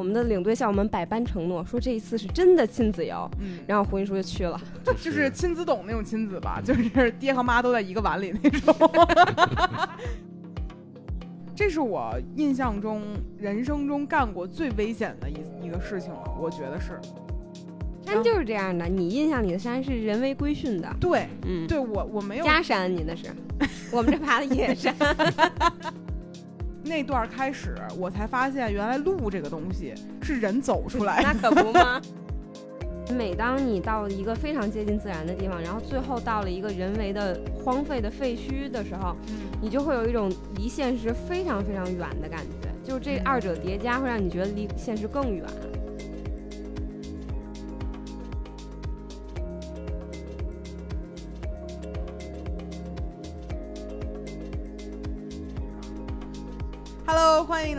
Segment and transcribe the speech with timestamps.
[0.00, 3.30] 我们的领队向我们百般承诺，说这一次是真的亲子游。
[3.38, 4.58] 嗯，然后胡云叔就去了，
[4.98, 8.74] 就是亲子懂那种亲子吧， 就是爹和妈都在一个碗里那种。
[11.54, 13.02] 这是我印象中
[13.36, 16.98] 人生中干过最危险的一一个事情了，我觉得是。
[18.02, 23.26] 山就是这样的，你印象里的山是人为规训的，对，嗯，对我我没有家山，你那是，
[23.92, 24.96] 我们这爬的野山。
[26.90, 31.28] 那段开始，我才发现原来路这个东西是人走出来的。
[31.32, 32.02] 那可不吗？
[33.16, 45.44] 每当你到一个非常接近自然的地方，然后最后到了一个人为的荒废的废墟的时候，嗯你就会有一种离现实非常非常远的感觉，就是这二者叠加会让你觉得离现实更远。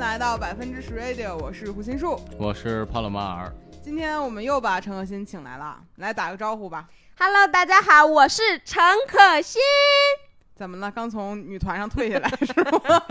[0.01, 2.19] 来到百分之十 Radio，我是胡心树。
[2.35, 6.89] 我是帕洛马尔，今天我们又把陈可辛请来了，来打个招呼吧。
[7.19, 9.61] Hello，大家好，我是陈可辛。
[10.55, 10.89] 怎么了？
[10.89, 13.03] 刚从女团上退下来是吗？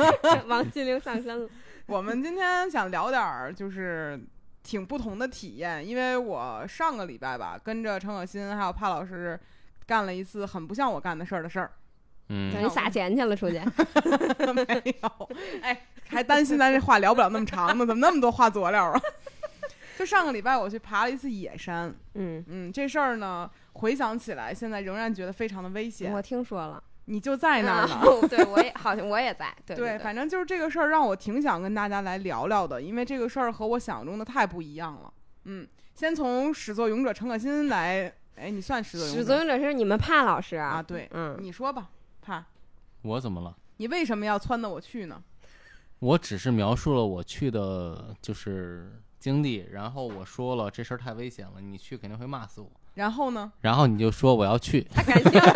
[0.50, 1.48] 王心凌上身了。
[1.86, 4.20] 我们今天想聊点儿就是
[4.64, 9.38] 挺不同的体验，因为我上个礼拜吧，跟着陈可辛还有帕老师
[9.86, 11.70] 干了一次很不像我干的事儿的事儿。
[12.32, 13.58] 嗯等于撒钱去了，出去。
[14.54, 15.28] 没有，
[15.62, 19.00] 哎，还担心咱这话聊不了那么长呢，怎么那么多话佐料啊？
[19.98, 26.12] 就上个礼拜我去爬了一次野山，嗯，嗯，这事儿呢，回想起来，现在仍然觉得非常的危险。
[26.12, 26.82] 我听说了。
[27.06, 28.00] 你就在那儿呢。
[28.02, 29.52] 哦对，我也好像我也在。
[29.66, 35.12] 对对，反正就是这个事儿让我挺想跟大家来聊聊的，因为这个事儿和我想象中的太不一样了。
[35.44, 40.80] 嗯，先从始作俑者陈可辛来，哎，你算始作俑者始作俑者是你们怕老师啊？
[40.82, 41.90] 对，嗯，你说吧，
[42.22, 42.44] 怕，
[43.02, 43.56] 我怎么了？
[43.78, 45.20] 你为什么要撺掇我去呢？
[46.00, 52.70] 我只是描述了我去的就是经历，然后我说了这事儿太危险了，你去肯定会骂死我。
[52.94, 53.52] 然后呢？
[53.60, 55.52] 然后你就说我要去，太感谢了。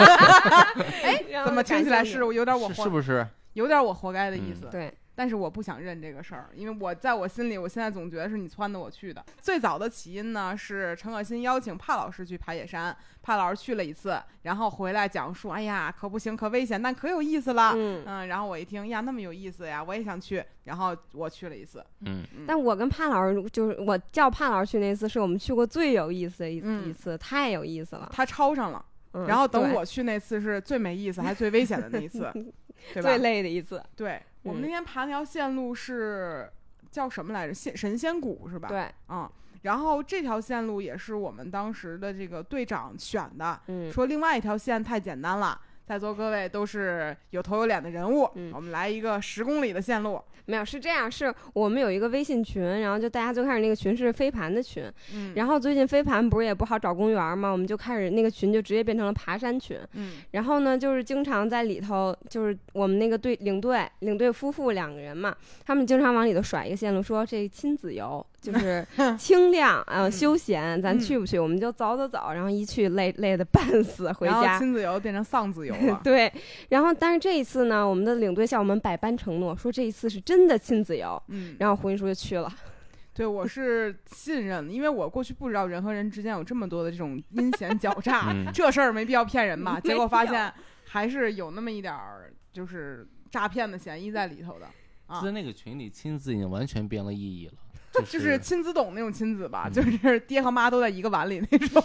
[1.03, 3.27] 哎，怎么听起来是有点我是不是？
[3.55, 4.69] 有点我活该的意嗯思？
[4.71, 4.93] 对。
[5.15, 9.25] 但是我不想认这个事儿，因为我在我心里，我现在总觉得是你撺掇我去的。
[9.41, 17.73] 最早的起因呢，是陈可辛邀请帕老师去爬野山，帕老师去了一次，然后回来讲述，哎呀，可不行，可危险，但可有意思了。
[17.77, 21.85] 嗯然后我一听，呀，那么有意思呀，我也想去，然后我去了一次。
[22.01, 28.09] 嗯，但我跟帕老师就是我叫帕老师去那次，是我们去过最有意思的一嗯一次，太有意思了。
[28.13, 32.31] 他抄上了，嗯然后等我去那次是最没意思还最危险的那一次，
[32.93, 33.03] 对吧？
[33.03, 33.83] 最累的一次。
[33.95, 36.49] 对我们嗯那天爬那条线路是
[36.91, 37.53] 叫什么来着？
[37.53, 39.29] 仙神仙谷是吧？，对，嗯。
[39.63, 50.23] 然后这条线路也是我们当时的这个队长选的，嗯，说另外一条线太简单了，在座各位都是有头有脸的人物，嗯我们来一个十公里的线路。
[50.47, 54.85] 没有是这样，是我们有一个微信群，然后就大家最开始那个群是飞盘的群，
[55.15, 59.79] 嗯，然后最近飞盘不是也不好找公园嘛，我们就开始那个群就直接变成了爬山群。
[59.95, 65.35] 嗯然后呢，就是经常在里头，就是我们那个队领队领队夫妇两个人嘛，
[65.65, 68.87] 他们经常往里头甩一个线路，说这亲子游就是
[69.19, 71.39] 轻量呃嗯休闲，咱嗯去不去？
[71.39, 74.59] 我们就走走走，然后一去累累的半死，回然后家。
[74.59, 76.01] 亲子游变成丧子游了。
[76.05, 76.31] 对，
[76.69, 81.21] 然后但是这一次呢，我们的领队向我们百般承诺，说这一次是真的亲子游。
[81.29, 82.53] 嗯，然后胡云叔就去了，
[83.15, 89.81] 对，我是信任的，因为我过去不知道人和人之间有这么多的这种阴险狡诈，嗯这事儿没必要骗人吧？
[89.81, 90.53] 结果发现
[90.85, 94.67] 还是有那么一点儿就是诈骗的嫌疑在里头的
[95.07, 97.55] 啊在那个群里，亲自已经完全变了意义了，
[97.95, 101.83] 就就是亲子懂那种亲子吧，嗯就是爹和妈都在一个碗里那种。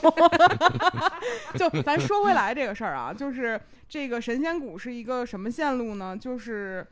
[1.55, 6.17] 就咱说回来这个事儿啊，就是这个神仙谷是一个什么线路呢？
[6.19, 6.85] 就是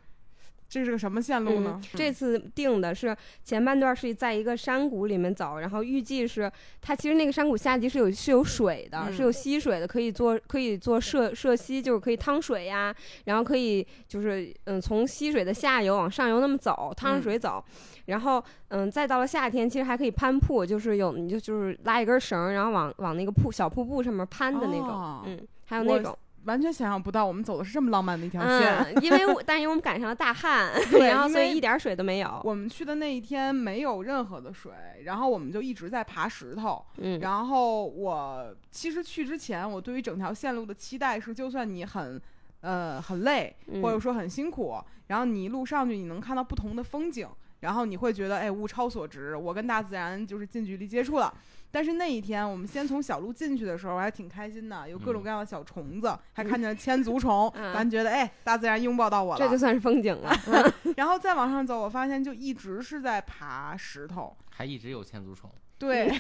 [0.69, 1.79] 这是个什么线路呢？
[1.81, 6.51] 嗯这次定的是前半段是在一个山谷里面走，然后预计是
[6.81, 12.93] 它其实那个山谷下级是有是有水的，嗯是有溪水的，可以做可以做涉涉溪，就是可以趟水呀，
[13.25, 17.63] 然后可以就是嗯从溪水的下游往上游那么走，趟水走，
[18.07, 26.17] 然后嗯再到了夏天，其实还可以攀瀑，就是有你就就是拉一根绳，然后往往那个瀑小瀑布上面攀的那种，哦嗯，还有那种。
[26.45, 28.73] 完全想象不到我们走的是这么浪漫的一条线。
[28.75, 32.39] 嗯，因为我 但是因为我们赶上了大旱， 对然后所以一点水都没有。
[32.45, 34.71] 我们去的那一天没有任何的水，
[35.03, 36.81] 然后我们就一直在爬石头。
[36.99, 42.21] 嗯，然后我其实去之前，我对于整条线路的期待是，就算你很
[42.61, 44.77] 呃很累，嗯或者说很辛苦，
[45.07, 47.27] 然后你一路上去你能看到不同的风景，
[47.61, 51.33] 然后你会觉得哎物超所值，我跟大自然就是近距离接触了。
[51.69, 59.39] 但是那一天我们先从小路进去的时候，还挺开心的，有各种嗯各样的小虫子，还看见了千足虫，嗯咱觉得哎大自然拥抱到我了。
[59.39, 60.31] 这就算是风景了。
[60.95, 64.35] 然后再往上走，我发现就一直是在爬石头。
[64.49, 65.51] 还一直有千足虫。
[65.79, 66.11] 对，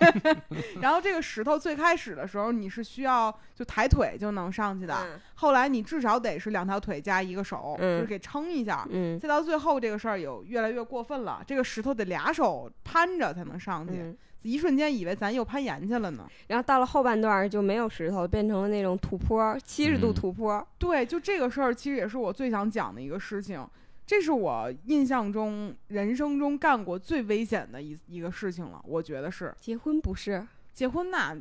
[0.80, 8.86] 然后这个石头最开始的时候，你是需要就抬腿就能上去的，嗯后来你至少得是两条腿加一个手，嗯就是给撑一下。
[8.90, 16.26] 嗯再到最后，这个事儿有越来越过分了，这个石头得俩手攀着才能上去，嗯，一瞬间以为咱又攀岩去了呢。
[16.46, 20.66] 然后到了后半段就没有石头，变成了那种土坡，七十度嗯土坡。
[20.78, 23.64] 对，就这个事儿，其实也是我最想讲的一个事情。
[24.08, 30.42] 这是我印象中人生中干过最危险的一一个事情了，我觉得是结婚不是？
[30.72, 31.36] 结婚那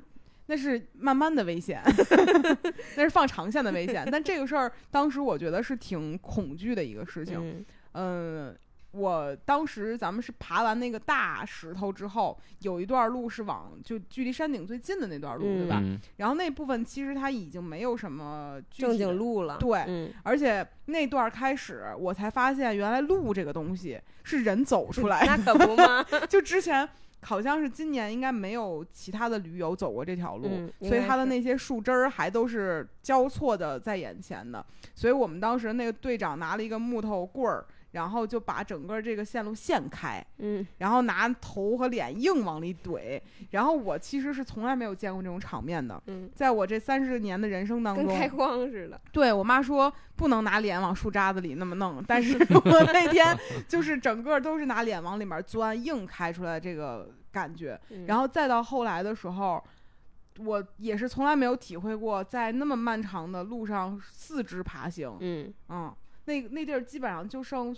[0.47, 1.81] 那是慢慢的危险，
[2.97, 4.05] 那是放长线的危险。
[4.11, 7.37] 但这个事儿当时我觉得是挺恐惧的一个事情。
[7.39, 8.57] 嗯嗯，
[8.91, 15.79] 我当时咱们是爬完那个大石头之后，有一段路是往就距离山顶最近的那段路，对吧？
[15.83, 19.57] 嗯，然后那部分其实它已经没有什么具正体的经路了。
[19.59, 25.27] 对嗯，而且那段开始，我才发现原来路这个东西是人走出来的。
[25.45, 26.03] 那可不吗？
[26.27, 26.87] 就之前
[27.21, 34.65] 好像是今年应该没有其他的驴友走过这条路，嗯所以它的那些树枝儿还都是交错的在眼前的。
[34.95, 37.65] 所以我们当时那个队长拿了一个木头棍儿，
[37.97, 43.19] 然后就把整个这个线路线开，嗯然后拿头和脸硬往里怼。
[43.49, 45.99] 然后我其实是从来没有见过这种场面的。
[46.05, 49.01] 嗯，在我这三十年的人生当中，跟开荒似的。
[49.11, 53.35] 对我妈说不能拿脸往树渣子里那么弄，但是我那天
[53.67, 57.79] 就是整个都是拿脸往里面钻，硬开出来这个感觉。
[58.05, 59.63] 然后后再到后来的时候，
[60.37, 65.17] 我也是从来没有体会过在那么漫长的路上四肢爬行。
[65.19, 65.91] 嗯，嗯，
[66.27, 67.75] 那那地儿基本上就剩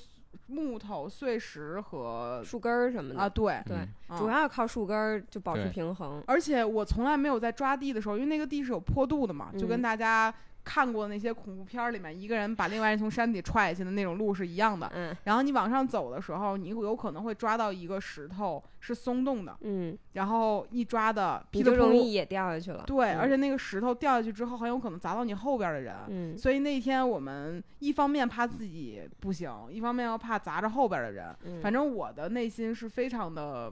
[0.48, 3.19] 木头、碎石和树根儿什么的。
[3.19, 3.78] 啊，对，对，
[4.10, 6.22] 嗯主要靠树根儿就保持平衡。
[6.28, 10.34] 而且我从来没有在抓地的时候，因为那个地是有坡度的嘛，就跟嗯大家
[10.64, 14.92] 看过那些恐怖片儿里面一个人把另外人从山底踹下去的那种路是一样的。
[14.94, 22.84] 嗯然后你往上走的时候，你有可能会抓到一个石头是松动的，嗯，然后一抓的噼你就容易也掉下去了。
[22.86, 25.96] 对，嗯而且那个石头掉下去之后，很有可能砸到你后边的人。
[26.08, 31.36] 嗯所以那天我们一方面怕自己不行，一方面又怕砸着后边的人。
[31.46, 33.72] 嗯，反正我的内心是非常的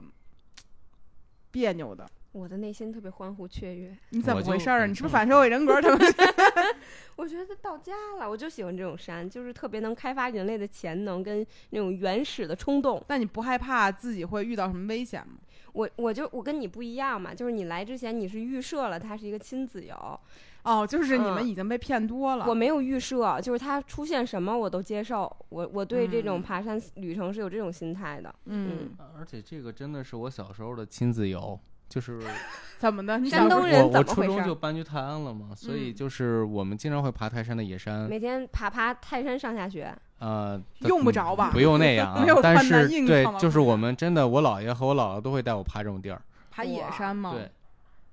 [1.50, 2.06] 别扭的。
[2.38, 3.96] 我的内心特别欢呼雀跃。
[4.10, 4.86] 你怎么回事儿啊？
[4.86, 5.80] 你是不是反社会人格？
[5.82, 5.98] 他们
[7.16, 13.02] 我觉得到家了，我就喜欢这种山，就是特别能开发人类的潜能跟那种原始的冲动。
[13.08, 15.34] 那你不害怕自己会遇到什么危险吗？
[15.72, 20.20] 我我就我跟你不一样嘛，就是你来之前你是预设了它是一个亲子游，
[20.62, 22.46] 哦，就是你们嗯已经被骗多了。
[22.48, 25.30] 我没有预设，就是它出现什么我都接受。
[25.50, 28.34] 我我对这种嗯爬山旅程是有这种心态的。
[28.46, 31.58] 嗯，而且这个真的是我小时候的亲子游，
[31.88, 32.20] 就是
[32.78, 33.18] 怎么的？
[33.18, 47.32] 你山东人怎我我初中就搬去泰安了嘛，所以嗯就是我们经常会爬泰山的野山，每天爬爬泰山上下学，呃，用不着吧不用那样啊 没有，但是对就是我们真的，我姥爷和我姥姥都会带我爬这种地儿，爬野山吗？
[47.34, 47.50] 对，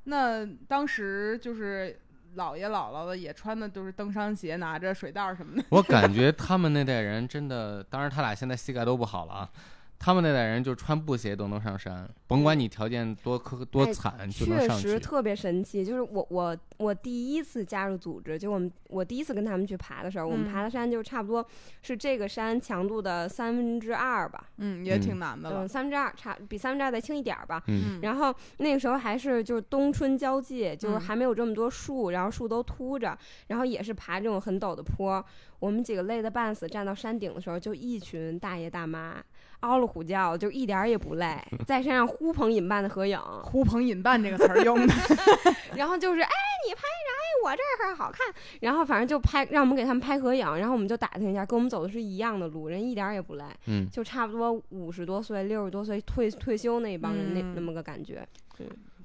[0.05, 1.99] 那当时就是
[2.35, 5.63] 姥爷姥姥的也穿的都是登山鞋，拿着水袋什么的。
[5.69, 9.49] 我感觉 他们那代人真的，当然他俩现在膝盖都不好了啊。
[9.97, 14.87] 他们那代人就穿布鞋都能上山，甭管你条件多苛多哎惨，就能确上去。
[14.89, 15.83] 实特别神奇。
[15.83, 21.45] 就是我我我第一次加入组织，就我们我第一次跟他们去爬的时候，我们嗯爬的山就差不多
[21.81, 25.67] 是这个山强度的三分之二吧，嗯，也嗯挺难的了嗯，。
[25.67, 27.63] 三分之二差比三分之二再轻一点儿吧。
[27.67, 33.17] 嗯，嗯，然后那个时候还是就是冬春交际，就是嗯还没有这么多树，然后树都秃着，
[33.47, 35.25] 然后也是爬这种很陡的坡。
[35.65, 39.15] 我们几个累得半死，站到山顶的时候，就一群大爷大妈
[39.61, 43.19] 嗷了虎叫，就一点儿也不累， 在山上呼朋引伴的合影。
[43.43, 44.93] 呼朋引伴这个词儿用的。
[45.75, 46.29] 然后就是哎，
[46.67, 47.25] 你拍啥呀？
[47.43, 48.27] 我这儿好看。
[48.61, 50.45] 然后反正就拍，让我们给他们拍合影。
[50.57, 58.23] 然后我们就打听一下，跟我们走的是一样的路，人一点儿也不累，嗯，就差不多五十多岁、六十多岁退退休那一帮人那、嗯那么个感觉。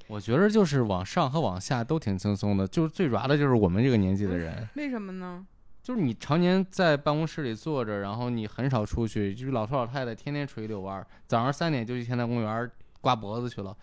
[0.09, 5.47] 我觉得就是往上和往下都挺轻松的，就是最主要的就是我们这个年纪的人，为什么呢？
[5.83, 12.71] 就是你常年在办公室里坐着，然后你很少出去，就是老头老太太天天出去遛弯儿，早上三点就去天坛公园
[13.01, 13.77] 刮脖子去了。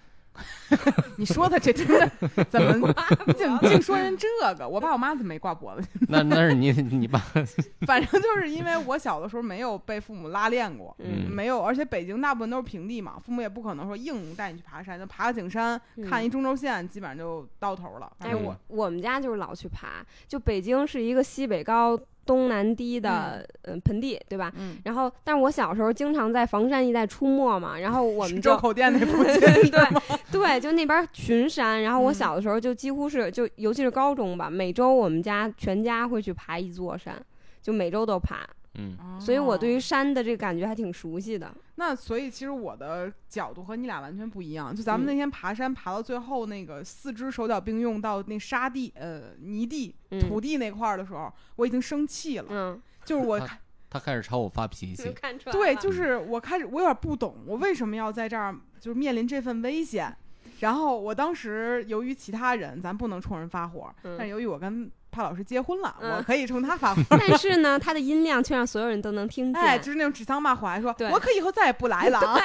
[1.18, 2.10] 你说的这真的
[2.50, 2.94] 怎么？
[3.26, 4.68] 你怎么净说人这个？
[4.68, 5.88] 我爸我妈怎么没挂脖子？
[6.10, 7.20] 那那是你你爸，
[7.86, 18.12] 反正就是因为我小的时候没有被父母拉练过，嗯没有，而且北京大部分都是平地嘛，父母也不可能说硬带你去爬山，就爬个景山，嗯看一中轴线，基本上就到头了。
[18.20, 24.52] 反哎，正我我们家就是老去爬，就北京是一个西北高东南低的嗯盆地，对吧？
[24.58, 29.40] 嗯，然后，但是我小时候经常在房山一带出没嘛， 然后我们就周口店那附近，
[29.72, 31.82] 对对，就那边群山。
[31.82, 37.16] 然后我嗯小的时候就几乎是，就尤其是高中吧，每周我们家全家会去爬一座山，
[37.62, 38.46] 就每周都爬。
[38.78, 41.54] 嗯，所以我对于于山的这个感觉还挺熟悉的。
[41.76, 44.76] 那所以其实我的角度和你俩完全不一样。
[44.76, 52.46] 就咱们嗯那天爬山爬到最后，那个四肢手脚并用到那沙地、呃泥地、嗯土地那块儿的时候，我已经生气了。
[52.50, 60.16] 嗯，就是我他他开始朝我发脾气，看出来对，就是我开始我有点不懂，我为什么要在这儿就是面临这份危险。
[60.62, 67.02] 然后我当时由于其他人，咱不能冲人发火，嗯但是由于我跟帕老师结婚了，嗯我可以冲他发火。
[67.10, 69.62] 但 是呢，他的音量却让所有人都能听见。
[69.62, 72.40] 哎，就是那种指桑骂槐，说我可以后再也不来了啊。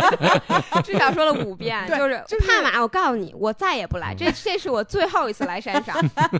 [0.82, 5.94] 至少说了五遍，就是就是帕马，我告诉你，我再也不来，这这是我最后一次来山上。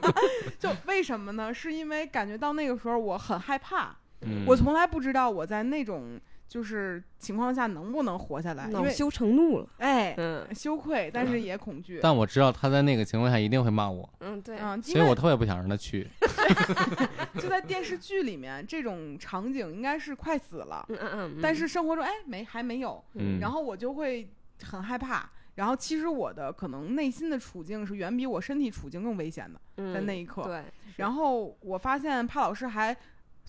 [0.59, 1.53] 就为什么呢？
[1.53, 6.19] 是因为感觉到那个时候我很害怕，嗯，我从来不知道我在那种
[6.53, 9.67] 就是情况下能不能活下来，因为恼羞成怒了。
[9.79, 11.99] 哎嗯羞愧，但是也恐惧。
[12.03, 16.07] 但我知道他在那个情况下一定会骂我，嗯，对，嗯，因所以我特别不想让他去。
[17.41, 24.29] 就在电视剧里面，这种场景应该是快死了，嗯嗯嗯，但是生活中哎没还没有，嗯，然后我就会
[24.63, 25.31] 很害怕。
[25.55, 30.43] 然后其实我的可能内心的处境是远比我身体处境更危险的，在那一刻。
[30.43, 30.65] 嗯对，
[30.97, 32.97] 然后我发现帕老师还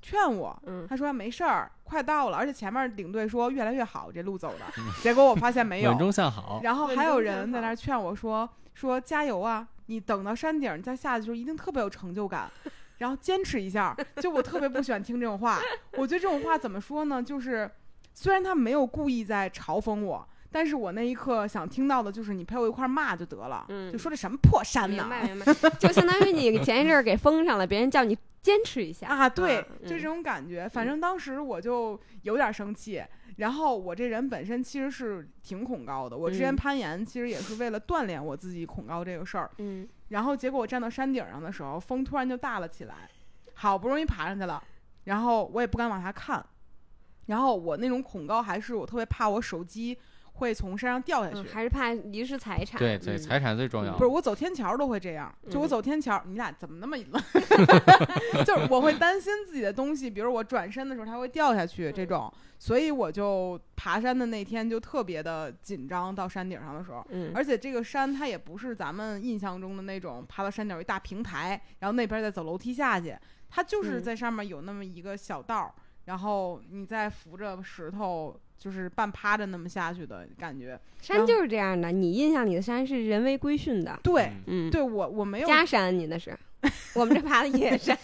[0.03, 4.83] 劝我，嗯他说没事儿，快到了，而且前面领队说越来越好，这路走的。
[5.01, 6.59] 结果我发现没有稳，中向好。
[6.61, 12.51] 然后还有人在那儿劝我说说加油啊，你等到山顶你再下去的时候一定特别有成就感。
[12.99, 15.59] 然后坚持一下，就我特别不喜欢听这种话。
[15.97, 17.23] 我觉得这种话怎么说呢？
[17.23, 17.69] 就是
[18.13, 25.03] 虽然他没有故意在嘲讽我，但是我那一刻想听到的就是你陪我一块儿骂就得了，嗯就说这什么破山呢？
[25.03, 30.69] 明白明 白，就相当于你前一阵儿给封上了，别人叫你坚持一下啊，对，嗯就这种感觉。
[30.69, 33.03] 反正当时我就有点生气。
[33.37, 39.49] 然后我这人本身其实是挺恐高的，我之前嗯攀岩其实也是为了锻炼我自己恐高这个事儿。
[39.57, 43.09] 嗯然后结果我站到山顶上的时候，风突然就大了起来，
[43.55, 44.61] 好不容易爬上去了，
[45.05, 46.45] 然后我也不敢往下看，
[47.25, 49.97] 然后我那种恐高还是我特别怕我手机
[50.33, 51.39] 会从山上掉下去。
[51.39, 52.79] 嗯，还是怕遗失财产。
[52.79, 53.93] 对对，嗯财产最重要。
[53.93, 57.23] 不是我走天桥都会这样，就我嗯走天桥，你俩怎么那么乱？
[58.45, 66.13] 就是我会担心自己的东西，比如我转身的时候它会掉下去这种，所以我就爬山的那天就特别的紧张。
[66.13, 73.15] 到山顶上的时候，嗯，而且这个山它也不是咱们印象中的那种爬到山顶有一大平台，然后那边再走楼梯下去，
[73.49, 75.73] 它就是嗯在上面有那么一个小道儿，
[76.05, 80.79] 然后你再扶着石头，就是半趴着那么下去的感觉。
[81.01, 83.99] 山就是这样的，你印象里的山是人为规训的。
[84.01, 86.33] 对，嗯嗯，对我我没有家山你那是，
[86.95, 87.97] 我们这爬的野山。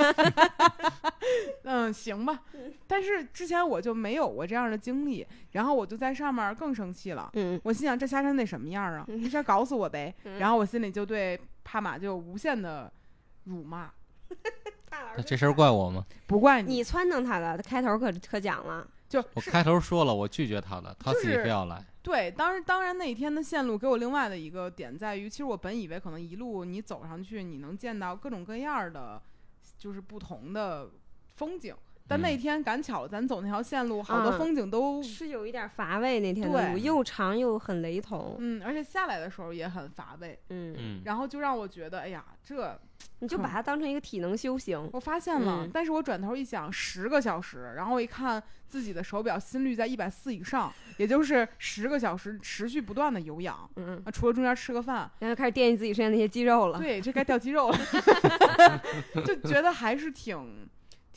[1.64, 2.42] 嗯，行吧。
[2.88, 7.30] 但是之前我就没有过这样的经历，然后我就在上面更生气了。
[7.36, 9.06] 嗯我心想这下山得什么样啊？
[9.08, 10.14] 嗯这下搞死我呗！
[10.26, 12.92] 嗯然后我心里就对帕马就有无限的
[13.46, 13.90] 辱骂，
[15.16, 16.06] 那这事儿怪我吗？
[16.28, 18.86] 不怪你，你撺掇他的，开头可可讲了。
[19.10, 21.84] 就我开头说了，我拒绝他了，他自己非要来。
[22.04, 22.30] 对。
[22.32, 29.22] 当然，当然那一天的线路给我另外的一个点在于，其实我本以为可能一路你走上去，你能见到各种各样儿的，
[29.78, 30.92] 就是不同的
[31.36, 31.76] 风景。
[32.10, 38.36] 但那嗯天赶巧了，咱走那条线路，好多嗯风景都是有一点乏味，那天的路对又长又很雷同。
[38.40, 42.78] 嗯，而且下来的时候也很乏味，嗯，嗯，然后就让我觉得，哎呀，这
[43.22, 44.90] 你就把它当成一个体能修行。
[44.92, 45.64] 我发现了。
[45.66, 56.80] 嗯但是我转头一想，十个小时，然后我一看自己的手表心率在一百四以上，也就是十个小时持续不断的有氧，嗯，啊，除了中间吃个饭，然后开始惦记自己身上那些肌肉了。
[56.80, 57.78] 对，这该掉肌肉了，
[59.26, 60.68] 就觉得还是挺。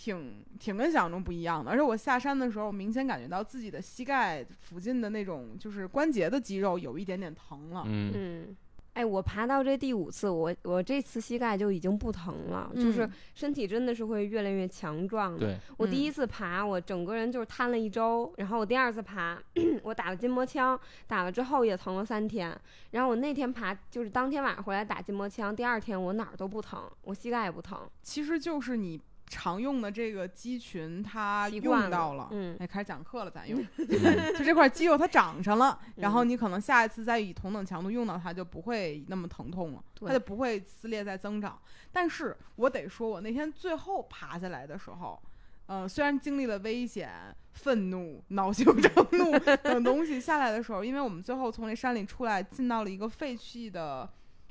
[0.03, 7.85] 挺挺跟想象中不一样的，而且我下山的时候，明显感觉到自己的膝盖附近的那种就是关节的肌肉有一点点疼了。
[7.87, 8.57] 嗯，嗯，
[8.95, 15.39] 哎，我爬到这第五次，我我这次膝盖就已经不疼了，就是嗯身体真的是会越来越强壮的。
[15.39, 19.41] 对，嗯我第一次爬，我整个人就是瘫了一周，然后我第二次爬，
[19.85, 29.01] 我打了筋膜枪，打了之后也疼了三天，然后我那天爬就是当天晚上回来打筋膜枪，第二天我哪儿都不疼，我膝盖也不疼，其实就是你
[29.35, 32.29] 常用的这个肌群，它用到了。
[32.33, 33.59] 嗯哎，开始讲课了，咱用
[34.37, 41.59] 就这块肌肉它长上了， 然后嗯你可能下一次再以同等强度用到它，就不会那么疼痛了，它就不会撕裂再增长。
[41.91, 45.19] 但是我得说，我那天最后爬下来的时候，
[45.65, 54.11] 呃，虽然经历了危险、愤怒、恼羞成怒等东西下来的时候，因为我们最后从那山里出来，进到了一个废弃的，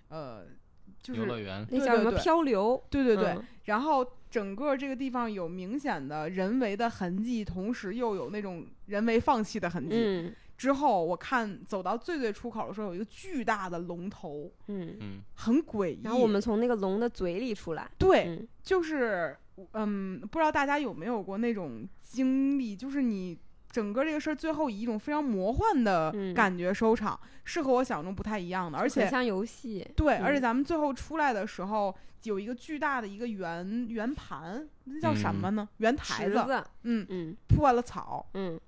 [0.09, 0.47] 呃。
[1.01, 2.81] 就是游乐园，那叫什么漂流？
[2.89, 9.95] 对对对，嗯然后整个这个地方有明显的人为的痕迹，同时又有那种人为放弃的痕迹。
[9.95, 14.95] 嗯之后我看走到最最出口的时候，有一个巨大的龙头，嗯。
[14.99, 16.01] 嗯，很诡异。
[16.03, 19.35] 然后我们从那个龙的嘴里出来，对，嗯就是
[19.71, 23.37] 嗯，不知道大家有没有过那种经历，就是你。
[23.71, 29.87] 整个这个事儿最后以一种非常魔幻的嗯感觉收场，是和我想象中不太一样的，而且像游戏。
[29.95, 35.67] 对，嗯而且咱们最后出来的时候有一个巨大的一个圆圆盘，那叫什么呢？
[35.77, 38.59] 圆台子，子，嗯，嗯铺完了草，嗯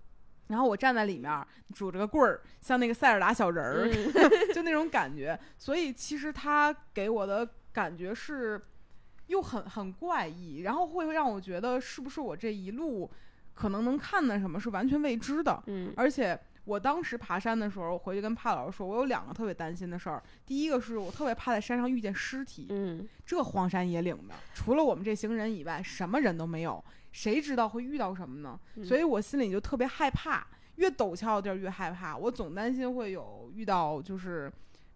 [0.48, 4.14] 然后我站在里面儿拄着个棍儿，像那个塞尔达小人儿，嗯
[4.54, 5.40] 就那种感觉。
[5.58, 8.62] 所以其实他给我的感觉是
[9.28, 13.10] 又很很怪异，然后会让我觉得是不是我这一路
[13.54, 16.40] 可能能看的什么是完全未知的，嗯而且。
[16.66, 20.24] 我当时爬山的时候，我回去跟帕老师说，我有两个特别担心的事儿。
[20.46, 26.82] 第一个是我特别怕在山上遇见尸体，嗯这荒山野岭的，除了我们这行人以外，什么人都没有，
[27.12, 28.58] 谁知道会遇到什么呢？
[28.76, 32.16] 嗯所以我心里就特别害怕，越陡峭的地儿越害怕。
[32.16, 34.50] 我总担心会有遇到就是，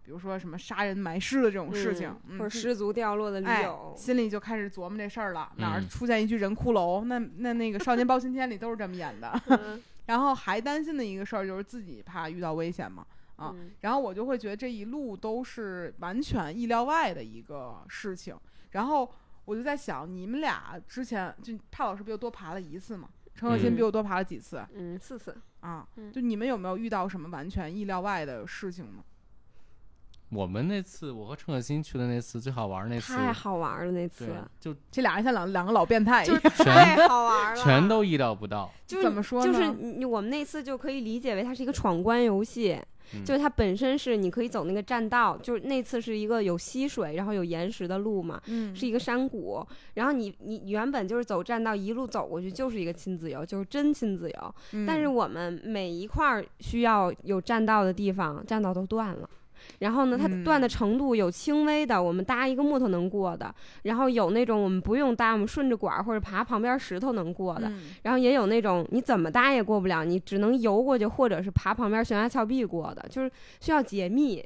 [0.08, 5.52] 比如说什么杀人埋尸的这种事情，嗯或者失足掉落的驴哎友，，心里就开始琢磨这事儿了。
[5.56, 9.38] 哪儿嗯出现一具人骷髅，那那那个《少年包青天》里都是这么演的。
[9.48, 13.06] 嗯然后还担心的一个事儿就是自己怕遇到危险嘛。
[13.36, 18.34] 啊嗯然后我就会觉得这一路都是完全意料外的一个事情。
[18.70, 19.12] 然后
[19.44, 25.86] 我就在想，你们俩之前就帕老师比我多爬了一次嘛，陈可辛嗯比我多爬了几次、嗯，四次，啊？
[25.96, 29.04] 嗯就你们有没有遇到什么完全意料外的事情呢？
[30.30, 34.26] 我们那次我和陈可辛去的那次最好玩那次，太好玩了那次，，
[34.60, 36.42] 就这俩人像两两个老变态一就样。
[36.54, 38.70] 是太好玩了，全都意料不到。
[38.86, 42.78] 就是怎么说呢就是你我们那次就可以理解为它是一个闯关游戏，
[43.14, 59.28] 嗯就是它本身是你可以走那个栈道，就是那次是一个有溪水，然后有岩石的路嘛，嗯是一个山谷，然后你你原本就是走栈道一路走过去就是一个亲子游，就是真亲子游，嗯但是我们每一块儿需要有栈道的地方，栈道都断了。
[59.80, 74.40] 然后呢，它嗯断的程度有轻微的，我们搭一个木头能过的，然后有那种我们不用搭，我们顺着管儿或者爬旁边石头能过的，嗯然后也有那种你怎么搭也过不了，你只能游过去，或者是爬旁边悬崖峭壁过的，就是需要解密，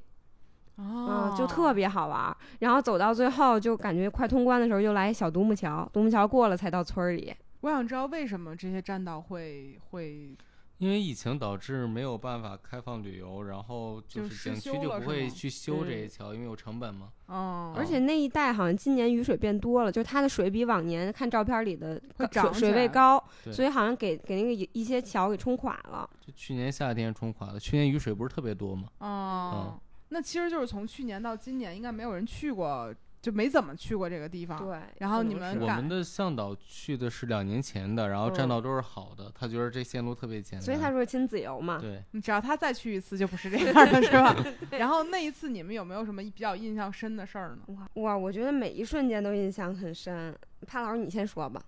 [0.77, 2.37] 哦嗯，就特别好玩儿。
[2.61, 7.33] 然后走到最后，就感觉快通关的时候，又来一小独木桥，独木桥过了才到村儿里。
[7.61, 10.37] 我想知道为什么这些栈道会会
[10.83, 17.13] 因为疫情导致没有办法开放旅游，然后就就是景区就不会去修这些嗯桥，因为有成本嘛。
[17.27, 26.11] 哦，而且那一带好像今年雨水变多了，就是它的水比往年看照片里的会高水水涨起来位高，所以好像给给那个一些桥给冲垮了。
[26.21, 28.89] 就去年夏天冲垮了，去年雨水不是特别多吗？
[28.99, 32.93] 哦，那其实就是从去年到今年，应该没有人去过，
[33.23, 34.59] 就没怎么去过这个地方。
[34.59, 41.79] 对，然后你们我们的向导去的是两年前的，然后栈道都是好的，他觉得这线路特别简单，所以他说亲子游嘛。
[41.79, 44.37] 对，你只要他再去一次，就不是这样了，是吧？
[44.77, 47.63] 然后那一次你们有没有什么比较印象深的事儿呢？
[47.69, 50.37] 哇哇，我觉得每一瞬间都印象很深。
[50.67, 51.63] 潘老师，你先说吧。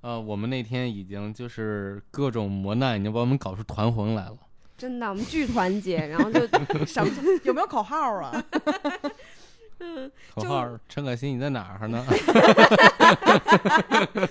[0.00, 4.38] 呃，我们那天已经就是各种磨难，已经把我们搞出团魂来了。
[4.76, 6.40] 真的，我们巨团结，然后就
[6.86, 7.12] 什么
[7.44, 8.32] 有没有口号啊？
[10.34, 12.04] 口号：陈可辛你在哪儿呢？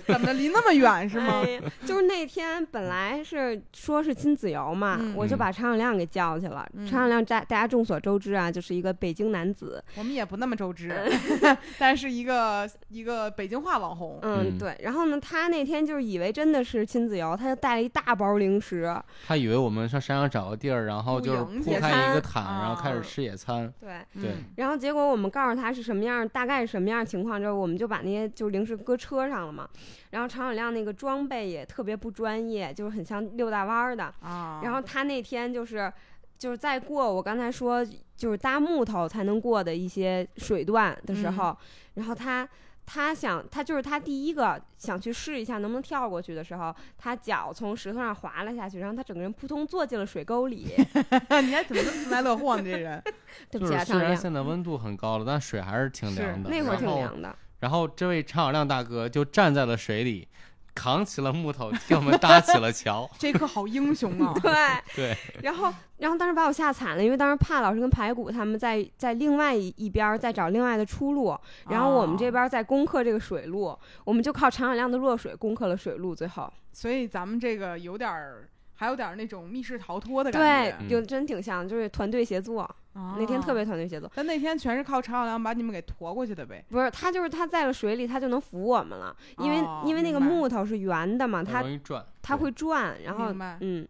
[0.05, 1.41] 怎么的离那么远是吗？
[1.45, 6.67] 哎就是那天本来是说是亲子游嘛，嗯我就把常小亮给叫去了。
[6.73, 9.83] 嗯常小亮大大家众所周知啊，就是一个北京男子。
[9.95, 10.93] 我们也不那么周知，
[11.77, 14.19] 但是一个一个北京话网红。
[14.21, 14.75] 嗯，嗯对。
[14.83, 18.93] 然后呢，他那天就是以为真的是亲子游，他就带了一大包零食。
[19.27, 23.71] 他以为我们上山上找个地儿，然后就是铺开一个毯，然后开始啊吃野餐。
[23.79, 23.89] 对。
[24.21, 29.69] 对嗯然后结果我们告诉他是什么样，大概是什么样的情况之后，我们就把那些就是零食搁车上了嘛。
[30.09, 34.13] 然后常小亮那个装备也特别不专业，就是很像溜大弯儿的。
[34.21, 35.91] 啊，然后他那天就是
[36.37, 37.85] 就是在过我刚才说
[38.17, 41.57] 就是搭木头才能过的一些水段的时候，
[41.93, 42.47] 然后他。
[42.91, 50.73] 他想，他就是他第一个想去试一下能不能跳过去的时候，他脚从石头上滑了下去，然后他整个人扑通坐进了水沟里。
[51.45, 52.63] 你还怎么这么幸灾乐祸呢？
[52.63, 53.03] 这人
[53.51, 56.49] 对不起啊，就是虽然，现在温度很高了，但水还是挺凉的。
[56.49, 57.35] 那会儿挺凉的。
[57.59, 60.27] 然后这位常小亮大哥就站在了水里，
[60.73, 63.07] 扛起了木头，替我们搭起了桥。
[63.19, 64.33] 这可好英雄啊！
[64.41, 64.51] 对，
[64.95, 71.37] 对，然后，然后当时把我吓惨了，因为当时怕老师跟排骨他们在在另外一一边儿在找另外的出路，
[71.69, 72.31] 然后我们这哦。
[72.31, 76.51] 边儿在攻克这个水路，我们就靠常小亮的弱水攻克了水路，最后。
[76.71, 82.69] 所以咱们这个有点儿还有点那种密室逃脱的感觉。，对就真挺像，就是团队协作。
[83.17, 86.63] 那天特别，团队协作，但那天全是靠常小亮把你们给驮过去的呗。
[86.69, 93.57] 不是他就是他在了水里，他就能扶我们了，因为、哦因为那个木头是圆的嘛，它容易转，它会转，然后明白。
[93.61, 93.87] 嗯，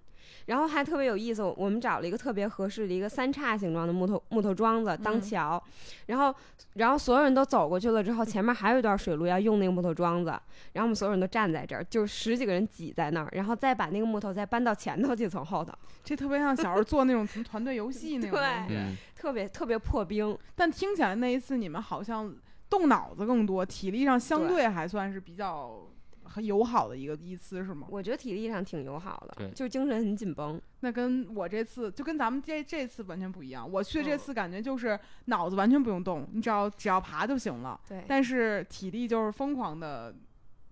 [0.49, 5.21] 然后还特别有意思，我们找了一个特别合适的一个三叉形状的木头木头桩子当嗯。
[5.21, 5.63] 桥，
[6.07, 6.33] 然后
[6.73, 10.31] 然后所有人都走过去了之后，前面还有一段水路要用那个木头桩子，
[10.73, 15.71] 然后我们所有人都站在这儿，就是十几个人挤在那儿，然后再把那个木头再搬到前头去，从后头，
[16.03, 22.33] 这特别像小时候做那种什么团队游戏那种对特别特别破冰，但听起来那一次你们好像
[22.67, 25.79] 动脑子更多，体力上相对对还算是比较
[26.29, 27.87] 很友好的一个一次是吗？
[27.89, 33.69] 我觉得体力上挺友好的对，就是精神很紧绷，那跟我这次就跟咱们这这次完全不一样。
[33.69, 37.79] 我去这嗯次感觉就是脑子完全不用动，你只要只要爬就行了。
[37.87, 40.15] 对，但是体力就是疯狂的，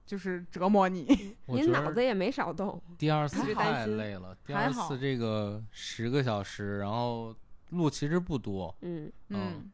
[0.05, 1.05] 就是折磨你。
[1.47, 7.35] 我觉得您脑子也没少动，第二次 太累了，第二次这个十个小时，然后
[7.71, 9.69] 路其实不多，嗯，嗯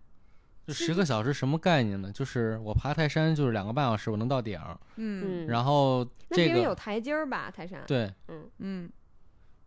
[0.66, 2.12] 就其十个小时什么概念呢？
[2.12, 8.90] 就是我爬泰山就是两个半小时我能到顶儿，嗯嗯然后那这个因为有台阶儿吧，泰山，对，嗯，嗯，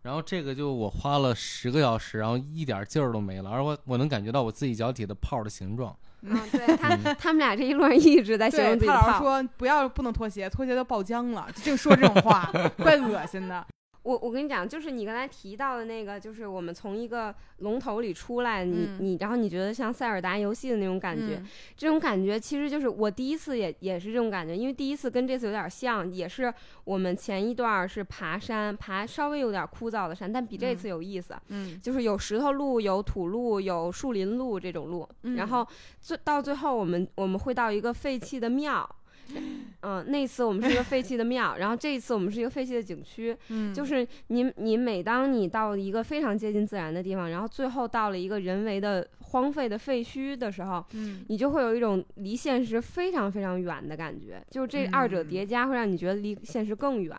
[0.01, 5.91] 然后这个就我花了十个小时，然后一点劲儿都没了，而我我能感觉到我自己脚底的泡的形状，
[6.27, 9.01] 啊，对 他他们俩这一路上一直在形容对，自己泡。
[9.01, 13.65] 他老师说不要不能脱鞋，脱鞋都爆浆了，净说这种话，怪恶心的。
[14.07, 18.97] 我我跟你讲，就是你刚才提到的那个，就是我们从一个龙头里出来，你、嗯。
[19.01, 21.47] 你，然后你觉得像塞尔达游戏的那种感觉，嗯。
[21.75, 26.53] 这种感觉其实就是我第一次也也是这种感觉，因为第一次跟这次有点像，也是
[26.85, 31.35] 我们前一段儿是爬山，爬稍微有点枯燥的山，但比这次有意思。
[31.49, 31.77] 嗯。
[31.81, 35.35] 就是有石头路、有土路、有树林路这种路，嗯。
[35.35, 35.67] 然后
[35.99, 38.89] 最到最后我们我们会到一个废弃的庙，
[39.81, 57.15] 嗯，那次我们是一个废弃的庙，然后这一次我们是一个废弃的景区，嗯，就是你你每当你到一个非常接近自然的地方，然后最后到了一个人为的荒废的废墟的时候，嗯你就会有一种离现实非常非常远的感觉，就是这二者嗯叠加会让你觉得离现实更远，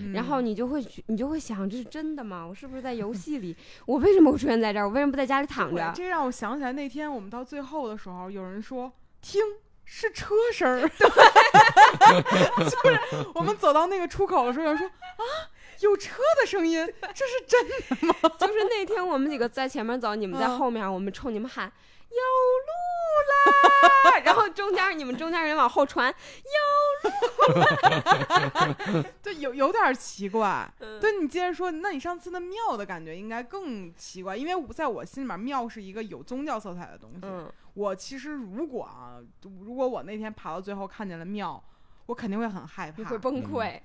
[0.00, 2.44] 嗯，然后你就会去你就会想这是真的吗？
[2.44, 3.56] 我是不是在游戏里？
[3.86, 4.86] 我为什么会出现在这儿？
[4.86, 5.92] 我为什么不在家里躺着？
[5.94, 9.40] 这让我想起来那天我们到最后的时候，有人说听
[9.94, 10.88] 是车声儿，
[12.64, 12.98] 就是
[13.34, 15.24] 我们走到那个出口的时候，有人说啊
[15.80, 18.14] 有车的声音，这是真的吗。
[18.40, 21.70] 就是那天我们几个在前面走，你们在嗯后面，我们冲你们喊
[22.08, 22.72] 有路
[24.10, 26.12] 啦，然后中间你们中间人往后传
[27.04, 30.66] 有路，对，有有点奇怪。
[30.80, 37.20] 嗯对你接着说，那你上次那庙的感觉应该更奇怪，因为我在我心里面庙是一个有宗教色彩的东西。
[37.74, 39.20] 嗯，我其实如果啊，
[39.60, 41.62] 如果我那天爬到最后看见了庙，
[42.06, 42.98] 我肯定会很害怕。
[42.98, 43.80] 你会崩溃。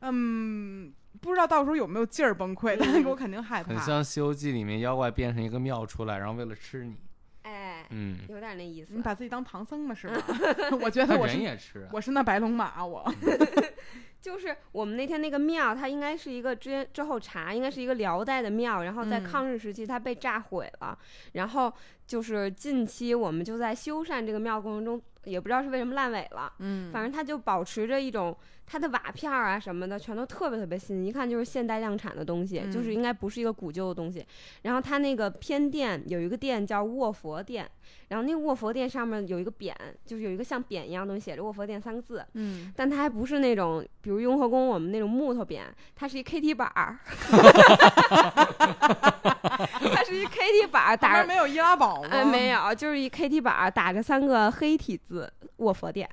[0.00, 3.70] 嗯，不知道到时候有没有劲儿崩溃，但是我肯定害怕。
[3.70, 6.96] 很像《西游记》里面妖怪变成一个庙出来，然后为了吃你，
[7.42, 9.02] 哎，嗯，有点那意思你。
[9.02, 10.22] 把自己当唐僧了是吧？
[10.82, 13.10] 我觉得我人也吃啊，我是那白龙马，我
[14.20, 20.96] 就是我们那天那个庙，它应该是一个之前之后查，应该是一个辽代的庙，然后在嗯抗日时期它被炸毁了，
[21.32, 21.72] 然后
[22.12, 26.92] 就是近期我们就在修缮这个庙过程中，也不知道是为什么烂尾了，嗯。
[26.92, 28.36] 反正它就保持着一种
[28.72, 34.26] 它的瓦片儿啊什么的，全都特别特别新，一看就是现代量产的东西，就是嗯应该不是一个古旧的东西。
[34.62, 37.70] 然后它那个偏殿有一个殿叫卧佛殿，
[38.08, 39.74] 然后那个卧佛殿上面有一个匾，
[40.06, 45.60] 就是有一个像匾一样东西写着卧佛殿三个字，嗯，但它还不是那种，比如雍和宫我们那种木头匾，
[45.94, 46.98] 它是一 KT 板儿，
[49.92, 52.08] 它是一 KT 板儿打着，没有易拉宝吗？
[52.10, 56.08] 哎，没有，就是一 KT 板儿打着三个黑体字“卧佛殿”，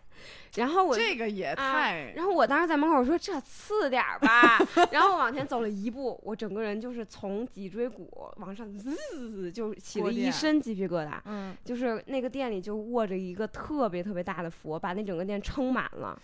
[0.55, 2.13] 然后我这个也啊太……
[2.15, 4.57] 然后我当时在门口我说这次点儿吧，
[4.91, 11.19] 然后往前走了一步，我整个人就是从脊椎骨往上滋，就起了一身鸡皮疙瘩。
[11.25, 16.19] 嗯，就是那个店里就卧着一个特别特别大的佛，把那整个店撑满了，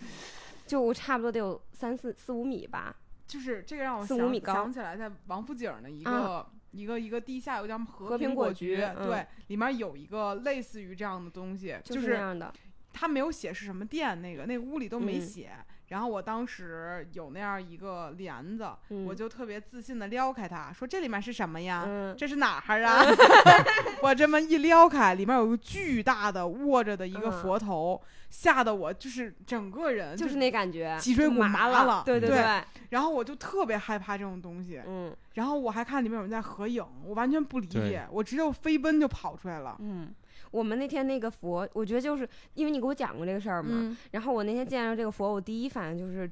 [0.66, 2.94] 就差不多得有三四四五米吧。
[3.26, 12.52] 就是这个让我想四五米高想起来，在王府井的一个、啊一个一个地下有叫和和平果果局嗯对，里面有一个类似于这样的东西，就是这样的，
[12.96, 15.50] 他没有写是什么店，那个那个屋里都没嗯写。
[15.88, 21.84] 然后我当时有那样一个帘子，嗯我就特别自信的撩开它，说这里面是什么呀？
[21.86, 23.04] 嗯，这是哪儿啊？
[24.02, 34.82] 我这么一撩开，里面有个巨大的卧着的一个嗯佛头，吓得我就是整个人就是那感觉，脊椎骨麻麻了对对对，然后我就特别害怕这种东西。
[34.84, 39.76] 嗯然后我还看里面有人在合影，我完全不理解，我直接飞奔就跑出来了。
[39.78, 40.12] 嗯。
[40.50, 46.30] 我们那天那个佛，我觉得就是因为你给我讲过这个事儿嘛，嗯然后我那天见着这个佛，我第一反应就是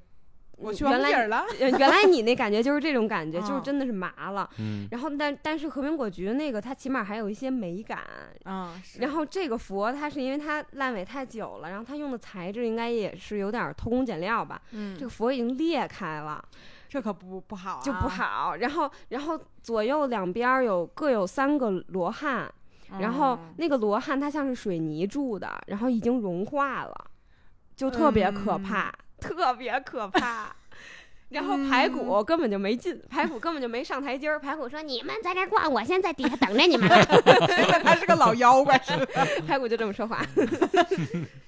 [0.57, 1.45] 我去原来完底儿了。
[1.59, 4.49] 呃原来你那感觉就是这种感觉，就是啊真的是麻了。
[4.59, 7.99] 嗯，然后但但是和平果菊那个它起码还有一些美感。
[8.45, 14.61] 啊，然后这个佛它是因为它烂尾太久了，然后它用的材质应该也是有点儿偷工减料吧。
[14.71, 16.43] 嗯，这个佛已经裂开了，
[16.89, 18.07] 这可不不好、啊，就不。
[18.09, 18.55] 好。
[18.57, 22.49] 然后然后左右两边儿有各有三个罗汉，
[22.97, 27.11] 然后嗯那个罗汉它像是水泥铸的，然后已经融化了，
[27.77, 30.55] 就特别可嗯怕，特别可怕。
[31.35, 34.39] 然后排骨根本就没进，排骨根本就没上台阶儿。
[34.39, 37.05] 排骨说：“你们在这儿逛，我先在底下等着你们了。
[37.85, 39.07] 他是个老妖怪似的。
[39.47, 40.25] ”排骨就这么说话。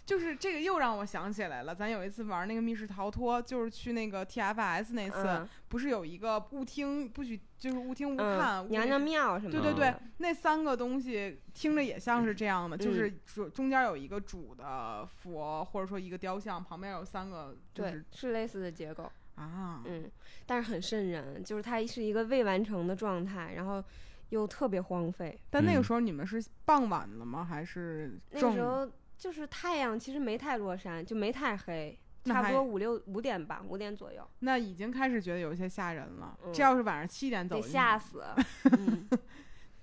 [0.04, 9.50] 就是这个又让我想起来了，咱有一次玩那个密室逃脱，就是去那个 TFS 那次，嗯不是有一个勿听不许，就是勿听勿看，嗯，娘娘庙什么。
[9.50, 19.10] 对对对，那三个东西听着也像是这样的，就嗯是主中间有一个主的佛，或者说一个雕像，旁边有三个，就对是，是类似的结构。
[19.36, 20.10] 啊，嗯，
[20.44, 23.82] 但是很瘆人，就是它是一个未完成的状态，然后
[24.30, 25.30] 又特别荒废。
[25.36, 27.44] 嗯但那个时候你们是傍晚了吗？
[27.44, 36.38] 还是那个时候就是太阳其实没太落山，就没太黑，差不多五六五点吧，五点左右，那已经开始觉得有一些吓人了。
[36.44, 38.24] 嗯这要是晚上七点走得，吓死。
[38.76, 39.08] 嗯，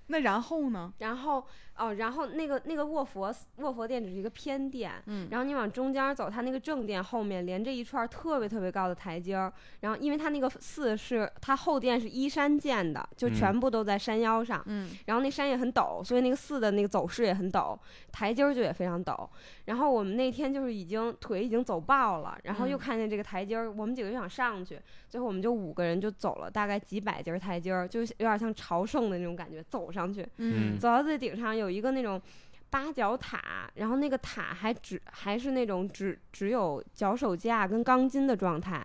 [0.08, 0.94] 那然后呢？
[0.98, 1.46] 然后
[1.78, 4.92] 哦，然后那个那个卧佛卧佛殿只是一个偏殿。
[5.08, 9.52] 嗯，然后你往中间走，它那个正殿后面连着一串特别特别高的台阶儿。
[9.80, 14.64] 然后，因为它那个寺是它后殿是依山建的，就嗯全部都在山腰上。
[14.66, 17.78] 嗯然后那山也很陡，所以那个寺的那个走势也很陡，
[18.12, 19.28] 台阶儿就也非常陡。
[19.66, 32.22] 然后我们那天就是已经腿已经走爆了，然后又嗯看见这个台阶儿，我们几个就想上去，最后我们就五个人就走了大概几百阶台阶儿，就有点像朝圣的那种感觉，走上去，嗯走到最顶上有一个那种。
[32.70, 38.84] 八角塔，然后那个塔还只还是那种只只有脚手架跟钢筋的状态，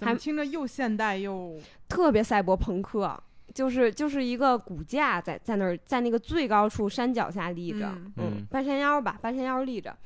[0.00, 1.58] 还听着又现代又
[1.88, 3.18] 特别赛博朋克，
[3.54, 9.96] 就是就是一个骨架在在那儿，在那个最高处山脚下立着，嗯嗯半山腰吧，半山腰立着。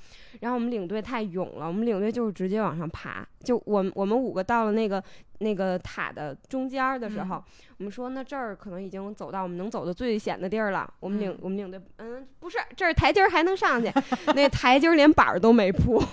[0.41, 5.03] 然后我们领队太勇了，我们领队就是直接往上爬，就我们我们五个到了那个
[5.39, 7.43] 那个塔的中间儿的时候，嗯
[7.79, 10.93] 我们说那这儿可能已经走到我们能走的最险的地儿了。
[11.01, 13.91] 我们领、嗯我们领队嗯不是，这儿台阶儿还能上去，
[14.35, 16.03] 那台阶儿连板儿都没铺。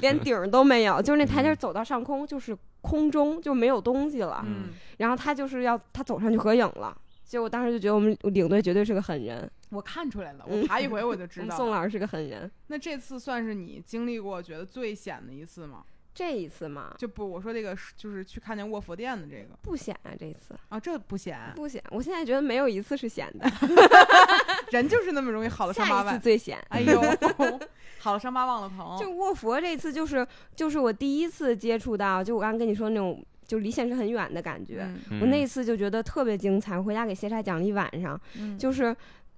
[0.00, 4.42] 连顶儿都没有，就是那台阶儿嗯走到上空就是空中，就没有东西了。
[4.46, 12.50] 嗯然后他就是要他走上去合影了，结果我当时就觉得我们领队绝对是个狠人，我看出来了，嗯我爬一回我就知道 宋老师是个狠人。
[12.68, 15.84] 那这次算是你经历过觉得最险的一次吗？
[16.16, 21.84] 这一次嘛，就不，我说这个是就是去看见卧佛殿的这个不显啊，这次啊，这不显，不显。
[21.90, 23.46] 我现在觉得没有一次是显的，
[24.72, 26.20] 人就是那么容易好了伤疤下一次忘。
[26.20, 26.58] 最显。
[26.70, 27.02] 哎呦，
[27.98, 28.96] 好了伤疤忘了疼。
[28.98, 34.88] 就卧佛这次就是就是我第一次接触到，就我刚刚跟你说那种就离现实很远的感觉。
[35.10, 38.96] 嗯我那一次就觉得特别精彩，我回家给谢柴讲了一晚上，嗯就是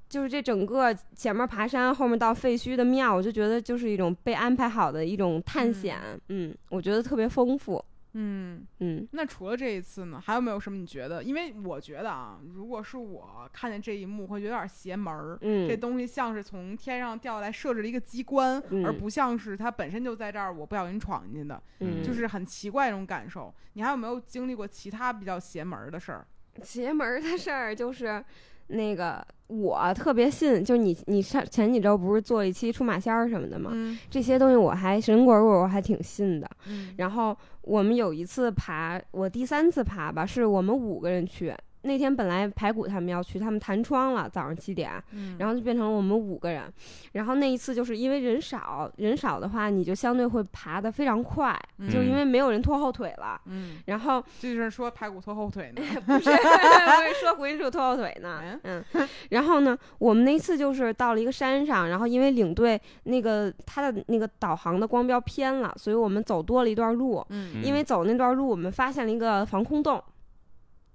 [0.08, 11.22] 就是这整个前面爬山，后面到废墟的庙，我就觉得就是一种被安排好的一种探险，嗯我觉得特别丰富，嗯，嗯那除了这一次呢，还有没有什么你觉得？
[11.22, 15.36] 因为我觉得啊，如果是我看见这一幕，会觉得有点邪门儿。
[15.42, 23.54] 这嗯东西像是从天上掉下来设置了一个机关，嗯而不像是它本身就在这儿，我不小心闯进的，嗯，就是很奇怪这种感受。
[23.74, 26.26] 你还有没有经历过其他比较邪门儿的事儿？
[26.62, 28.24] 邪门儿的事儿就是。
[28.68, 33.70] 那个我特别信，就你你上前几周不是做一期出马仙儿什么的吗？
[33.72, 36.48] 嗯这些东西我还神鬼鬼我还挺信的。
[36.66, 41.54] 嗯然后我们有一次爬，我第三次爬吧，是我们五个人去。
[41.82, 46.64] 那天本来排骨他们要去，他们弹窗了，早上七点，嗯然后就变成了我们五个人。
[47.12, 51.58] 然后那一次就是因为人少，人少的话你就相对会爬得非常快，
[51.90, 53.40] 就因为没有人拖后腿了。
[53.46, 55.82] 嗯，然后这就是说排骨拖后腿呢。
[56.04, 58.58] 不是，我是说回树拖后腿呢哎。
[58.64, 67.24] 嗯，然后呢，我们那次就是到了一个山上，然后因为领队那个他的那个导航的光标偏了，所以我们走多了一段路。
[67.30, 70.02] 嗯因为走那段路，我们发现了一个防空洞。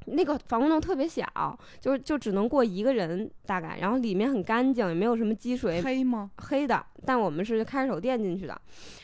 [0.06, 1.26] 那个防空洞特别小，
[1.80, 6.32] 就是就只能过一个人大概，然后里面很干净，也没有什么积水，黑吗？
[6.38, 8.60] 黑的，但我们是开着手电进去的。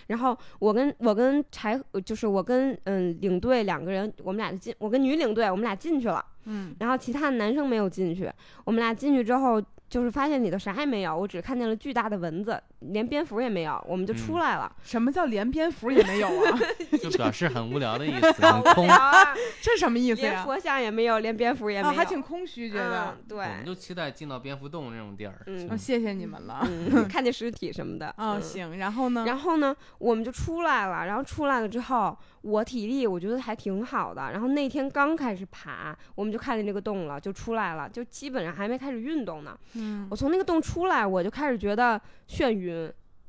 [0.08, 8.32] 然后我跟我跟柴，就是我跟嗯领队两个人，我们俩就进，我跟女领队我们俩进去了，嗯然后其他的男生没有进去。
[8.66, 14.72] 我们俩进去之后，就是发现里头啥也没有，我只看见了巨大的蚊子，连蝙蝠也没有，我们就出嗯来了。
[14.84, 16.60] 什么叫连蝙蝠也没有啊？
[17.02, 18.88] 就表示很无聊的意思， 很空。
[18.88, 19.12] 啊
[19.62, 20.32] 这什么意思呀？
[20.32, 23.24] 连佛像也没有，连蝙蝠也没啊，有，还挺空虚，觉得嗯。
[23.28, 25.42] 对我，们就期待进到蝙蝠洞这种地儿。
[25.48, 26.66] 嗯哦，谢谢你们了。
[26.70, 28.08] 嗯，看见尸体什么的。
[28.18, 29.24] 啊，嗯行，然后呢？
[29.28, 31.06] 然后呢，我们就出来了。
[31.06, 34.32] 然后出来了之后，我体力我觉得还挺好的。
[34.32, 39.58] 然后那天刚开始爬，我们就看见这个洞了，就出来了，就基本上还没开始运动呢。
[39.76, 42.69] 嗯我从那个洞出来，我就开始觉得眩晕，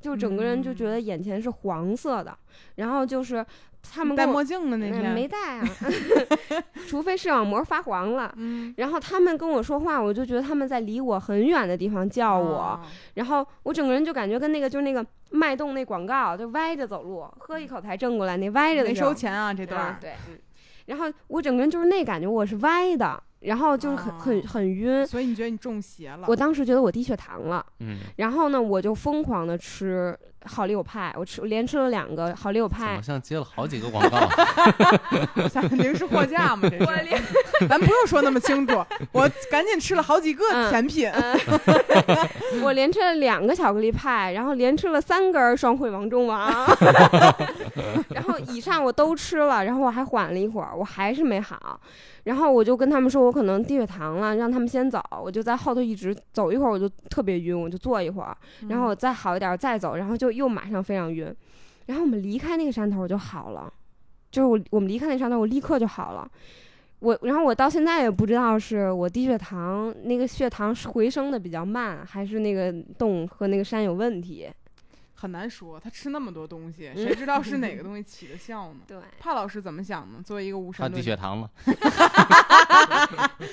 [0.00, 2.36] 就整个人就觉得眼前是黄色的。
[2.76, 3.44] 然后就是
[3.82, 5.68] 他们戴墨镜的那嗯天没戴啊，
[6.88, 8.32] 除非视网膜发黄了。
[8.36, 12.80] 嗯，然后他们跟我说话，我就觉得他们在离我很远的地方叫我，哦
[13.14, 20.38] 然后我整个人就感觉跟那个就是那个脉动那广告，就歪着走路，喝一口才正过来，那歪着的没收钱啊，这段对，嗯，
[20.86, 25.06] 然后我整个人就是那感觉，我是歪的，然后就是很、很哦很晕。
[25.06, 26.26] 所以你觉得你中邪了？
[26.28, 34.18] 我当时觉得我低血糖了，嗯，然后呢，我就疯狂的吃好利友派，我吃我连吃了两个好利友怎派好，像接了好几个广告？
[35.76, 37.66] 零食货架嘛，这是。
[37.68, 41.10] 咱不用说那么清楚，我赶紧吃了好几个嗯甜品。
[42.62, 46.50] 我连吃了两个巧克力派，然后连吃了三根双汇王中王，
[48.08, 51.78] 然后以上我都吃了，然后我还缓了一会儿，我还是没好，
[52.24, 58.34] 然后我就跟他们说我可能低血糖了，让他们先走，我就在后头一直走一会儿，我就特别晕，我就坐一会儿，
[58.68, 61.34] 然后我再好一点儿再走，然后就又马上非常晕，
[61.86, 63.72] 然后我们离开那个山头我就好了，
[64.30, 66.30] 就是我我们离开那山头我立刻就好了。
[67.00, 74.50] 我然后我到现在也不知道是我低血糖那个血糖回升的比较慢，还是那个洞和那个山有问题。
[75.14, 78.80] 很难说，他吃那么多东西， 嗯谁知道是哪个东西起的效呢？
[78.86, 80.22] 对，帕老师怎么想呢？
[80.24, 81.50] 作为一个无他低神论者，血糖了，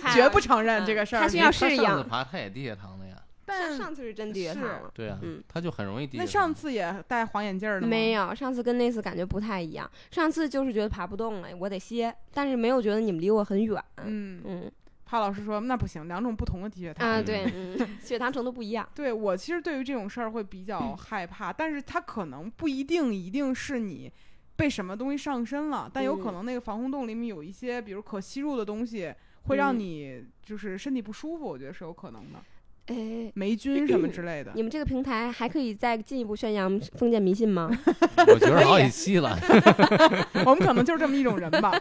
[0.13, 1.19] 绝不承认这个事儿。
[1.19, 3.07] 他需要适应他上次爬他也低血糖了呀。
[3.47, 4.91] 但上次是真低血糖了。
[4.93, 6.25] 对啊嗯，他就很容易低那。
[6.25, 7.88] 上次也戴黄眼镜儿的吗？
[7.88, 9.89] 没有，上次跟那次感觉不太一样。
[10.12, 13.81] 上次就是觉得爬不动了，我得歇，但是没有觉得你们离我很远。
[14.03, 14.71] 嗯，嗯
[15.05, 17.10] 帕老师说那不行，两种不同的低血糖。
[17.10, 18.88] 啊，对， 嗯，血糖程度不一样。
[18.93, 24.12] 对我其实对于这种事儿会比较害怕，但是它可能不一定一定是你
[24.57, 32.39] 被什么东西上身了，但有可嗯能那个防空洞里面有一些比如可吸入的东西，会让嗯你就是身体不舒服，我觉得是有可能的，
[32.88, 34.52] 哎，霉菌什么之类的。
[34.56, 37.69] 你们这个平台还可以再进一步宣扬封建迷信吗？
[38.28, 39.38] 我觉得好几期了。
[40.45, 41.80] 我们可能就是这么一种人吧。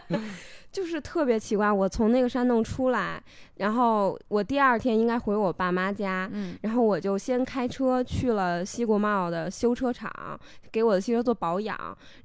[0.77, 3.19] 就是特别奇怪，我从那个山洞出来，
[3.55, 10.39] 然后我第二天应该回我爸妈家，嗯然后我就先开车去了西国贸的修车厂，
[10.71, 11.75] 给我的汽车做保养。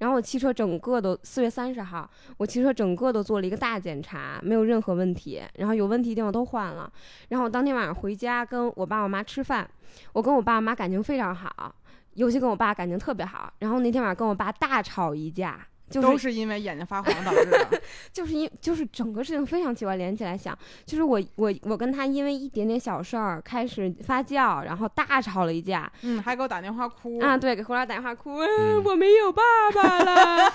[0.00, 5.40] 然后我汽车整个都四月三十号，我汽车整个都做了一个大检查，没有任何问题。
[5.54, 6.92] 然后有问题的地方都换了。
[7.30, 9.66] 然后我当天晚上回家跟我爸我妈吃饭，
[10.12, 11.74] 我跟我爸我妈感情非常好，
[12.12, 13.50] 尤其跟我爸感情特别好。
[13.60, 15.58] 然后那天晚上跟我爸大吵一架。
[15.92, 17.80] 就是都是因为眼睛发黄导致的。
[18.12, 27.18] 就是因就是整个事情非常奇怪，连起来想，就是我我我跟他因为一点点小事儿开始发酵，然后大吵了一架嗯，还给我打电话哭。
[27.20, 29.42] 啊，对，给回来打电话哭，嗯嗯、我没有爸
[29.74, 30.52] 爸了。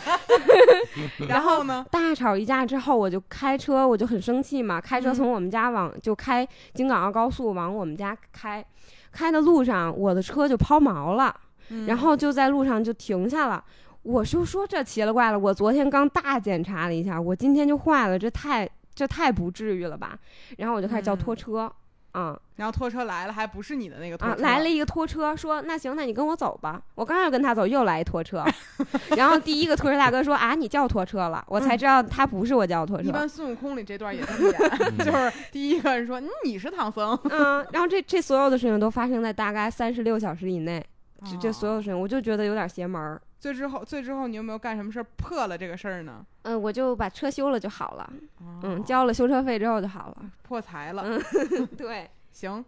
[1.30, 1.86] 然后呢？
[1.92, 8.66] 大吵一架之后，我就开车，我就很生气嘛，开车嗯从我们家往就开京港澳高速往我们家开，
[9.12, 11.36] 开的路上我的车就抛锚了。
[11.70, 13.62] 嗯然后就在路上就停下了。
[14.08, 20.18] 我就说这奇了怪了，我昨天刚大检查了一下，我今天就坏了，这太这太不至于了吧？
[20.58, 21.70] 然后我就开始叫拖车，
[22.14, 26.82] 啊然后拖车来了，还不是你的那个拖车，啊来了一个拖车，说那行，那你跟我走吧。
[26.96, 28.46] 我刚要跟他走，又来一拖车，
[29.18, 33.10] 然后第一个拖车大哥说啊你叫拖车了，我才知道他不是我叫拖车。
[33.10, 40.82] 一般孙悟空里这段也这么演， 就是第一个人说嗯你是唐僧，嗯，然后这这所有的事情都发生在大概三十六小时以内，
[41.30, 43.22] 这这所有哦事情我就觉得有点邪门儿。
[43.40, 46.26] 最之后最之后你有没有干什么事儿破了这个事儿呢？
[46.44, 48.14] 嗯，我就把车修了就好了。
[48.42, 50.32] 嗯，哦交了修车费之后就好了。
[50.44, 52.10] 破财了，嗯， 对。
[52.32, 52.64] 行。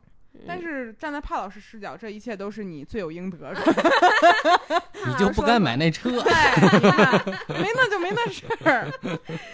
[0.48, 3.56] 但嗯是站在帕老师视角，这一切都是你罪有应得的。
[5.08, 6.20] 你就不该买那车。
[6.22, 7.26] 哎，你看
[7.60, 8.88] 没那就没那事儿。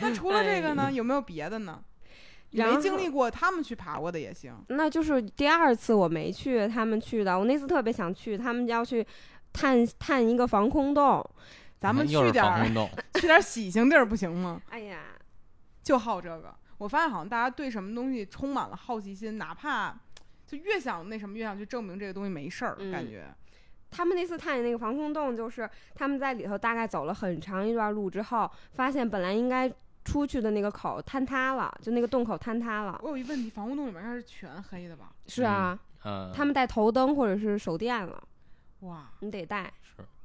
[0.01, 1.80] 那除了这个呢，哎有没有别的呢？
[2.51, 4.54] 没经历过，他们去爬过的也行。
[4.67, 7.38] 那就是第二次我没去，他们去的。
[7.38, 9.06] 我那次特别想去，他们要去
[9.56, 11.28] 探探一个防空洞。
[11.78, 14.60] 咱们去点儿防空洞， 去点儿喜庆地儿不行吗？
[14.70, 15.00] 哎呀，
[15.84, 16.56] 就好这个。
[16.78, 19.96] 我发现好像大家对什么东西充满了好奇心，哪怕
[20.48, 23.28] 就越想那什么，越想去证明这个东西没事儿，嗯感觉。
[23.91, 29.71] 他们那次探那个防空洞，就是他们在里头大概走了很长一段路之后，发现本来应该
[30.04, 33.00] 出去的那个口坍塌了，就那个洞口坍塌了。
[33.04, 35.12] 我有一问题，防空洞里面应该是全黑的吧？
[35.27, 38.23] 是啊，嗯，他们带头灯或者是手电了。
[38.86, 39.71] 哇，你得戴，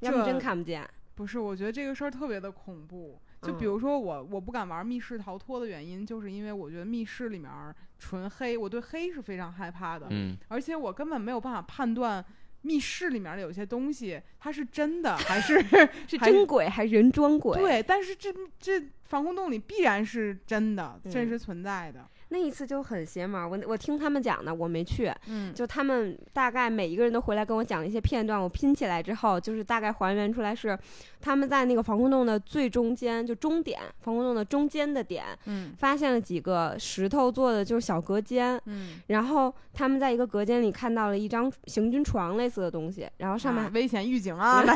[0.00, 0.88] 是要不真看不见。
[1.14, 3.20] 不是，我觉得这个事儿特别的恐怖。
[3.42, 7.50] 就比嗯如说我，我不敢玩密室逃脱的原因，就是因为我觉得密室里面
[7.98, 12.22] 纯黑，我对黑是非常害怕的，嗯，而且我根本没有办法判断
[12.62, 15.58] 密室里面的有些东西它是真的还是
[16.06, 22.06] 是真鬼还是人装鬼？，对，但是这这防空洞里必然是真的，真嗯实存在的。
[22.30, 23.48] 那一次就很邪门儿。
[23.48, 25.12] 我我听他们讲的，我没去。
[25.28, 30.78] 嗯，就他们大概每一个人都回来跟我讲了一些片段，我拼起来之后，就是大概还原出来是
[31.20, 44.64] 他们在那个防空洞的最中间，就终点，防空洞的中间的点，嗯发现了几个石头做的就是小隔间，嗯，然后他们在一个隔间里看到了一张行军床类似的东西，然后上面啊危险预警啊！
[44.64, 44.74] 大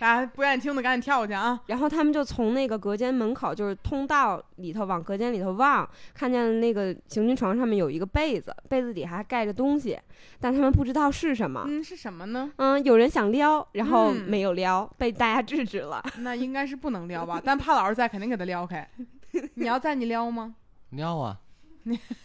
[0.00, 1.60] 家 不愿意听的赶紧跳过去啊！
[1.66, 9.98] 然后他们就从那个隔间门口，就是通道里头往隔间里头望，看见了那个行军床上面有一个被子，被子底下还盖着东西，
[10.40, 11.64] 但他们不知道是什么。
[11.66, 12.52] 嗯，是什么呢？
[12.56, 16.04] 嗯，有人想撩，然后嗯没有撩，被大家制止了。
[16.18, 17.40] 那应该是不能撩吧？
[17.44, 18.88] 但怕老师在，肯定给他撩开。
[19.54, 20.54] 你要在，你撩吗？
[20.90, 21.38] 撩啊，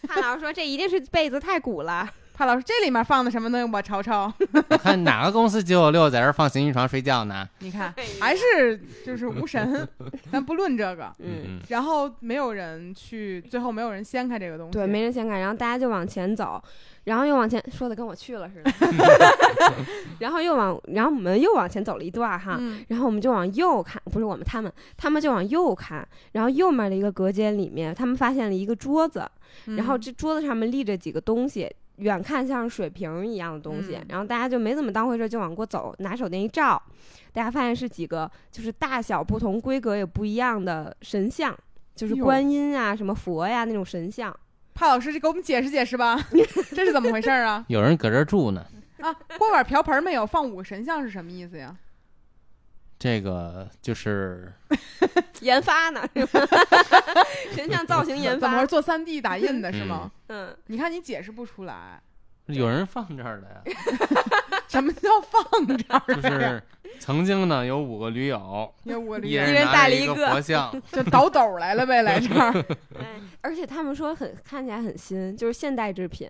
[0.08, 2.08] 潘老师说：“这一定是被子太鼓了。
[2.36, 3.72] 怕老师这里面放的什么东西？
[3.72, 4.30] 我瞅瞅。
[4.68, 7.48] 我看哪个公司九九六在这儿放行军床睡觉呢？
[7.60, 9.88] 你看还是就是无神，
[10.30, 14.72] 咱不论这个。”嗯，然后没有人去，最后没有人掀开这个东西。
[14.72, 16.62] 对，没人掀开，然后大家就往前走，
[17.04, 18.70] 然后又往前，说的跟我去了似的。
[20.18, 22.58] 然后又往，然后我们又往前走了一段儿哈。
[22.60, 29.26] 嗯然后我们就往右看，不是我们，他们，他们就往右看，然后右面的一个隔间里面，他们发现了一个桌子，
[29.64, 36.80] 然后嗯这桌子上面立着几个东西，远看像水瓶一样的东西，嗯然后大家就没怎么当回事，就往过走，拿手电一照，
[37.32, 41.56] 大家发现是几个就是大小不同、规格也不一样的神像，
[41.94, 44.34] 就是观音啊、什么佛呀、那种神像。
[44.74, 46.18] 怕老师给我们解释解释吧，
[46.76, 47.64] 这是怎么回事儿啊？
[47.68, 48.66] 有人搁这儿住呢，
[49.00, 51.74] 啊，锅碗瓢盆没有，放五个神像是什么意思呀？
[52.98, 54.52] 这个就是
[55.40, 56.40] 研发呢，是吧？
[57.54, 60.10] 神像造型研发怎么是，做三 D 打印的是吗？
[60.28, 62.00] 嗯，你看你解释不出来，
[62.46, 63.60] 有人放这儿的呀，
[64.68, 66.14] 什么叫放这儿？
[66.14, 66.62] 就是
[66.98, 72.64] 曾经呢有五个驴友，有我理一解，人人拿着一个带了一个佛像，就倒斗来了呗，来这儿
[72.98, 76.28] 哎，而且他们说很看起来很新，就是现代制品。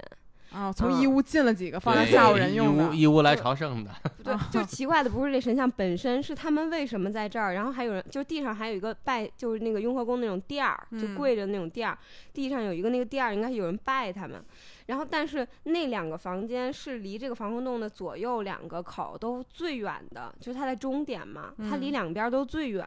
[0.52, 2.88] 啊，从义乌进了几个放在对吓唬人义用的。
[2.88, 3.90] 乌义乌来朝圣的，
[4.24, 7.54] 对，就奇怪的不是这神像本身，是他们为什么在这儿。
[7.54, 11.98] 然后还有人，就地上还有一个拜，就是那个雍和宫那种垫儿，就嗯跪着那种垫儿，
[12.32, 14.42] 地上有一个那个垫儿，应该是有人拜他们。
[14.86, 22.86] 然后，但是那两个房间是离这个防空洞的左右两个口都最远的，就是它在终点嘛，它离嗯两边儿都最远。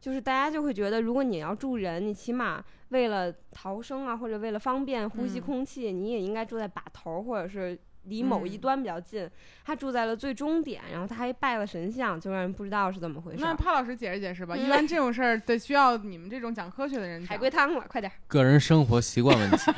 [0.00, 9.28] 就是大家就会觉得，如果你要住人，你起码为了逃生啊，或者为了方便呼吸嗯空气，你也应该住在把头儿或者是离某一嗯端比较近。
[9.64, 13.38] 他住在了最终点，然后他还拜了神像，就让人不知道是怎么回事。
[13.40, 18.10] 那帕老师解释解释吧，嗯 一般这种事儿得需要你们这种讲科学的人讲海龟汤了，快点！
[18.26, 19.56] 个人生活习惯问题，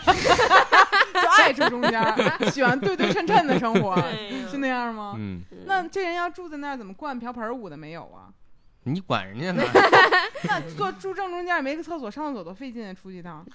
[1.13, 3.97] 就爱住中间儿，喜欢对对称称的生活，
[4.51, 5.15] 是那样吗？
[5.19, 8.29] 嗯，那这人要住在那儿，怎么灌瓢盆舞的没有啊？
[8.85, 9.63] 你管人家呢？
[10.45, 13.47] 那坐住正中间也没个厕所，上厕所多费劲啊，出去一趟。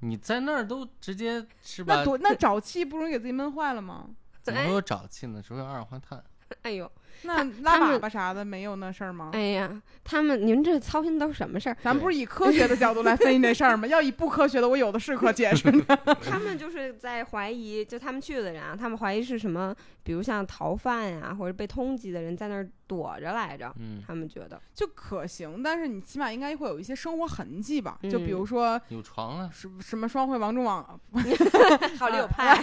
[0.00, 1.96] 你在那儿都直接是吧？
[1.96, 4.08] 那多那沼气不容易给自己闷坏了吗？
[4.42, 5.42] 怎么会有沼气呢？
[5.42, 6.22] 只会有二氧化碳。
[6.62, 6.90] 哎呦，
[7.22, 9.30] 那拉粑粑啥的没有那事儿吗？
[9.32, 9.70] 哎呀，
[10.04, 11.76] 他们您这操心都是什么事儿？
[11.82, 13.86] 咱不是以科学的角度来分析这事儿吗？
[13.88, 15.96] 要以不科学的，我有的是可解释的。
[16.22, 23.72] 他们就是在怀疑，就他们去的人啊，他们怀疑是什么，比如像逃犯呀、或者被通缉的人在那儿躲着来着。
[23.78, 27.98] 嗯，他们觉得，就可行，但是你起码应该会有一些生活痕迹吧？
[28.10, 30.98] 就比嗯如说有床啊，什什么双汇王中网，
[31.98, 32.62] 好利有派，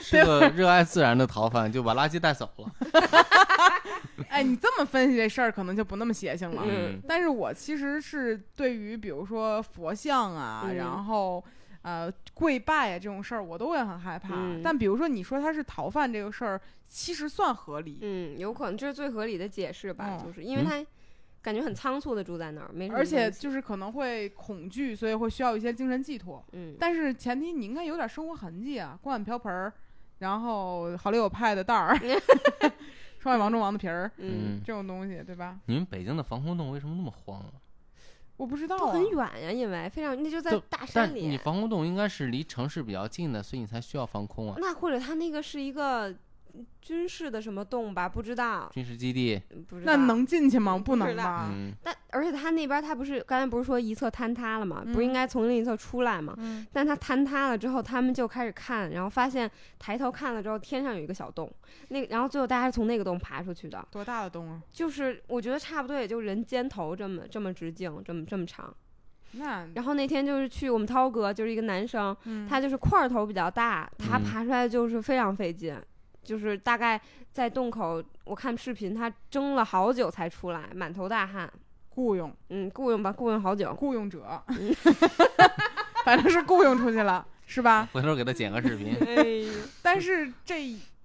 [0.00, 2.70] 是个热爱自然的逃犯，就把垃圾带走了。
[4.28, 6.62] 哎，你这么分析这事儿，可能就不那么邪性了。
[6.66, 11.42] 嗯但是我其实是对于比如说佛像啊，嗯然后
[11.82, 14.34] 呃跪拜啊这种事儿，我都会很害怕。
[14.34, 20.84] 嗯但比如说你说他是逃犯这个事儿，其实算合理，嗯，有可能这是最合理的解释吧，嗯就是因为他
[21.42, 26.44] 感觉很仓促的住在那儿，没而且就是可能会恐惧，所以会需要一些精神寄托。
[26.52, 29.72] 嗯，但是前提你应该有点生活痕迹啊，锅碗瓢盆儿，
[30.18, 31.96] 然后好丽友派的袋儿，
[33.26, 35.58] 双汇王中王的皮儿，嗯，这种东西，对吧？
[35.66, 37.50] 你们北京的防空洞为什么那么荒啊？
[38.36, 44.56] 我不知道、啊，很远呀，因为非常那就在大山里，你防空洞应该是离城市比较近的，所以你才需要防空啊。
[44.60, 46.14] 那或者它那个是一个
[46.80, 48.08] 军事的什么洞吧？
[48.08, 49.96] 不知道，军事基地，不知道。
[49.96, 50.78] 那能进去吗？
[50.78, 51.50] 不能吧？
[51.52, 54.82] 嗯，但而且他那边他不是刚才不是说一侧坍塌了吗？
[54.84, 56.34] 不是应嗯该从另一侧出来吗？
[56.38, 61.52] 嗯，但他坍塌了之后，他们就开始看，然后发现抬头看了之后，天上有一个小洞，
[61.88, 64.62] 那然后最后大家是从那个洞爬出去的，多大的洞啊？
[64.70, 68.72] 就是我觉得差不多也就人肩头这么这么直径，这么这么长。
[69.32, 75.76] 那然后那天就是去我们涛哥，就是一个男生，嗯他就是块头比较大，他嗯爬出来就是非常费劲，
[76.26, 77.00] 就是大概
[77.32, 81.50] 在洞口，我看视频他蒸了好久才出来，满头大汗。
[81.90, 83.72] 雇佣嗯，雇佣吧，雇佣好久。
[83.74, 84.42] 雇佣者，
[86.04, 87.88] 反正是雇佣出去了，是吧？
[87.92, 88.94] 回头给他剪个视频。
[89.00, 89.50] 哎，
[89.82, 90.62] 但是这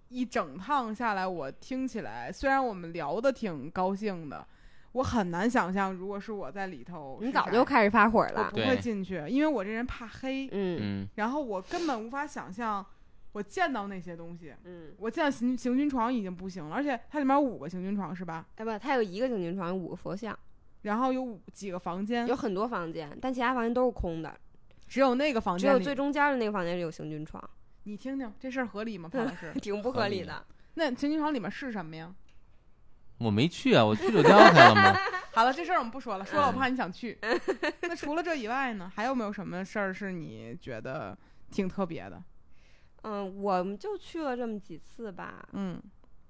[0.09, 4.45] 一整趟下来，我听起来虽然我们聊的挺高兴的，
[4.91, 8.51] 我很难想象，如果是我在里头，你早就开始发火我了。
[8.51, 12.86] 不会进去，因为我这人怕黑，嗯嗯，然后我根本无法想象
[13.32, 14.53] 我见到那些东西。
[14.63, 18.45] 嗯，我见到行行军床已经不行了，而且它里面有五个行军床是吧？
[18.55, 20.38] 哎不，它有一个行军床，有五个佛像，
[20.82, 24.38] 然后有五几个房间有，很多房间，但其他房间都是空的，
[24.88, 27.41] 只有那个房间里只有最中间的那个房间里有行军床，
[27.84, 29.51] 你听听这事儿合理吗，潘老师？
[29.61, 30.45] 挺不合理的。
[30.73, 32.13] 那行军床里面是什么呀？
[33.17, 34.93] 我没去啊，我去就掉开了吗？
[35.34, 37.17] 好了，这事儿我们不说了，说了我嗯 怕你想去。
[37.82, 41.17] 那除了这以外呢，还有没有什么事儿是你觉得
[41.51, 42.21] 挺特别的？
[43.04, 45.47] 嗯，我们就去了这么几次吧。
[45.54, 45.82] 嗯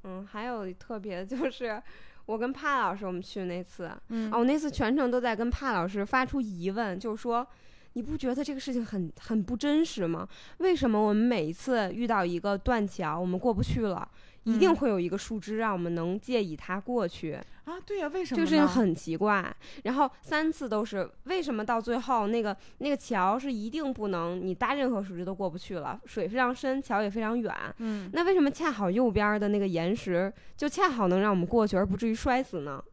[0.04, 1.82] 嗯，还有特别的就是
[2.26, 7.46] 我跟帕老师我们去那次，嗯哦，我那次全程都在跟帕老师发出疑问，就是说，
[7.94, 10.28] 你不觉得这个事情很很不真实吗？
[10.60, 14.10] 为什么我们每一次遇到一个断桥，我们过不去了，
[14.44, 17.40] 一定嗯会有一个树枝让我们能借以它过去？
[17.66, 18.42] 啊，对呀、为什么这？
[18.42, 19.56] 个事情很奇怪。
[19.84, 27.54] 然后三次都是为什么到最后那个那个桥是一定不能你搭任何树枝都过不去了，水非常深，桥也非常远。
[27.78, 32.84] 嗯，那为什么恰好右边的那个岩石就恰好能让我们过去，而不至于摔死呢？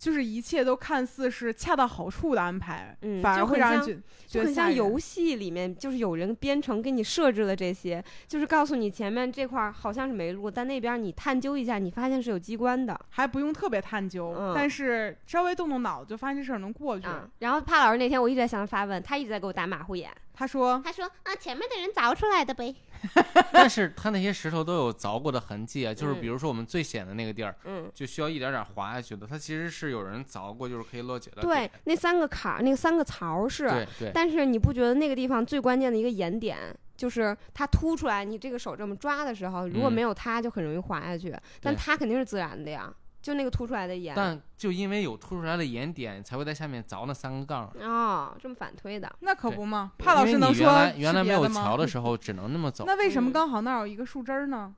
[0.00, 12.98] 就是一切都看似是恰到好处的安排，嗯反而会让人觉得很像游戏里面，就是有人编程给你设置了这些，就是告诉你前面这块儿好像是没路，但那边你探究一下，你发现是有机关的。
[13.10, 17.06] 还不用特别探究，嗯但是稍微动动脑子就发现这事儿能过去。
[17.06, 20.10] 啊，然后帕老师那天我一直在向他发问，他一直在给我打马虎眼。
[20.32, 22.74] 他说他说啊，前面的人凿出来的呗。
[23.52, 31.42] 但是他那些石头都有凿过的痕迹啊，就是嗯比如说我们最险的那个地儿，嗯，就需要一点点滑下去的，它其实是有人凿过，就是可以落解的。
[31.42, 36.74] 对，那三个坎儿，那个三个槽儿是，对对，但是你不觉得那个地方最关键的一个岩点？
[36.96, 41.34] 就是它凸出来，你这个手这么抓的时候，如果嗯没有它，就很容易滑下去。
[41.62, 44.14] 但它肯定是自然的呀，就那个凸出来的岩。
[44.14, 47.70] 但就因为有凸出来的岩点，才会在下面凿那三个杠儿。
[47.80, 49.10] 哦，这么反推的。
[49.20, 52.84] 那可不嘛，怕老师能说原来原来没有桥的 时候，只能那么走。
[52.86, 54.74] 那为什么嗯刚好那儿有一个树枝儿呢？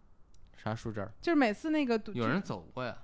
[0.56, 1.10] 啥树枝儿？
[1.20, 2.96] 就是每次那个有人走过呀。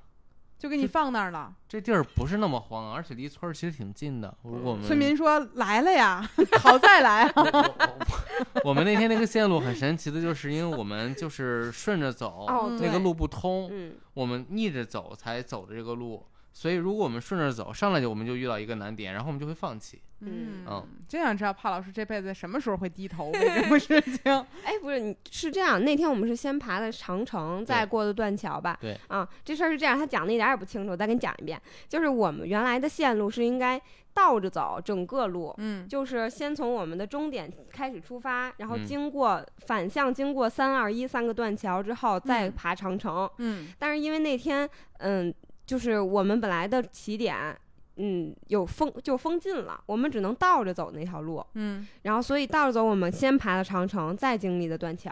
[0.59, 1.55] 就给你放那儿了。
[1.69, 4.37] 这地儿不是那么荒，而且离村儿其实挺近的。
[4.43, 6.29] 如果我们村民说 来了呀，
[6.61, 7.33] 好再来啊。
[7.37, 16.27] 我我我们那天那个线路很神奇的，就是因为我们就是顺着走，哦，那个路不通，嗯，我们逆着走才走的这个路。
[16.59, 20.03] 所以如果我们顺着走，上来就我们就遇到一个难点，然后我们就会放弃。
[20.23, 24.45] 嗯嗯真想知道帕老师这辈子什么时候会低头 为这种事情。
[24.65, 28.77] 哎，不是，你是这样，那天我们是先爬的长城，再过的断桥吧？
[28.81, 28.99] 对。
[29.07, 31.63] 啊，这事儿是这样，他讲的一点儿也不清楚，我再给你讲一遍。
[31.89, 33.81] 就是我们原来的线路是应该
[34.13, 35.55] 倒着走，整个路。
[35.59, 43.31] 嗯就是先从我们的终点开始出发，然后嗯经过、反向经过三二一三个断桥之后，再嗯爬长城。
[43.39, 45.33] 嗯但是因为那天，嗯，
[45.69, 47.55] 就是我们本来的起点，
[47.97, 51.45] 嗯，有封就封禁了，我们只能倒着走那条路。
[51.57, 55.11] 嗯然后所以倒着走，我们先爬了长城，再经历的断桥。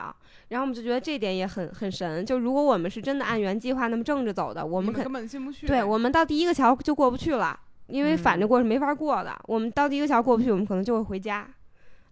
[0.48, 2.24] 然后我们就觉得这点也很很神。
[2.24, 5.66] 就如果我们是真的按原计划那么正着走的，我们根本进不去。
[5.66, 9.38] 对我们到第一个桥就过不去了，因为反着嗯过是没法过的。
[9.44, 11.46] 我们到第一个桥过不去，我们可能就会回家。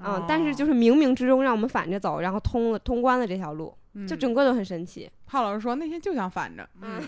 [0.00, 3.72] 嗯，但是就哦是冥冥之中让我们反着走，然后通了通关了这条路，
[4.06, 5.10] 就嗯整个都很神奇。
[5.26, 7.00] 帕老师说那天就想反着，嗯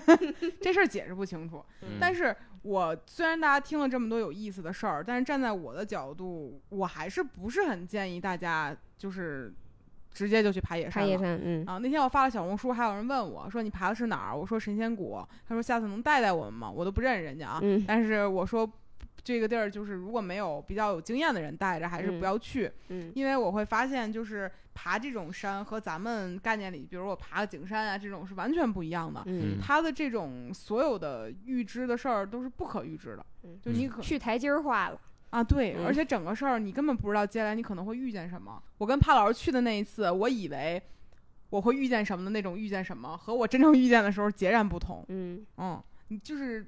[0.60, 1.64] 这事儿解释不清楚。
[1.82, 9.52] 嗯但是我虽然大家听了这么多有意思的事儿，但是站在我的角度，我还是不是很建议大家就是
[10.10, 11.06] 直接就去爬野山了。
[11.08, 14.36] 爬野山，嗯啊，那天我发了小红书，还有人问我说你爬的是哪儿？
[14.36, 15.18] 我说神仙谷。
[15.48, 16.70] 他说下次能带带我们吗？
[16.70, 17.60] 我都不认识人家啊。
[17.62, 18.70] 嗯但是我说
[19.22, 29.22] 这个地儿就是如果没有比较有经验的人带着，还是嗯不要去，嗯因为我会发现就是爬这种山和咱们概念里，比如我爬个景山啊这种是完全不一样的。
[29.26, 35.00] 嗯它的这种所有的预知的事儿都是不可预知的，嗯就你可去台阶儿化了。
[35.30, 38.60] 啊，对，嗯而且整个事儿你根本不知道接下来你可能会遇见什么。
[38.78, 40.82] 我跟帕老师去的那一次，我以为
[41.50, 45.04] 我会遇见什么的那种遇见什么，和我真正遇见的时候截然不同。
[45.08, 46.66] 嗯嗯，你就是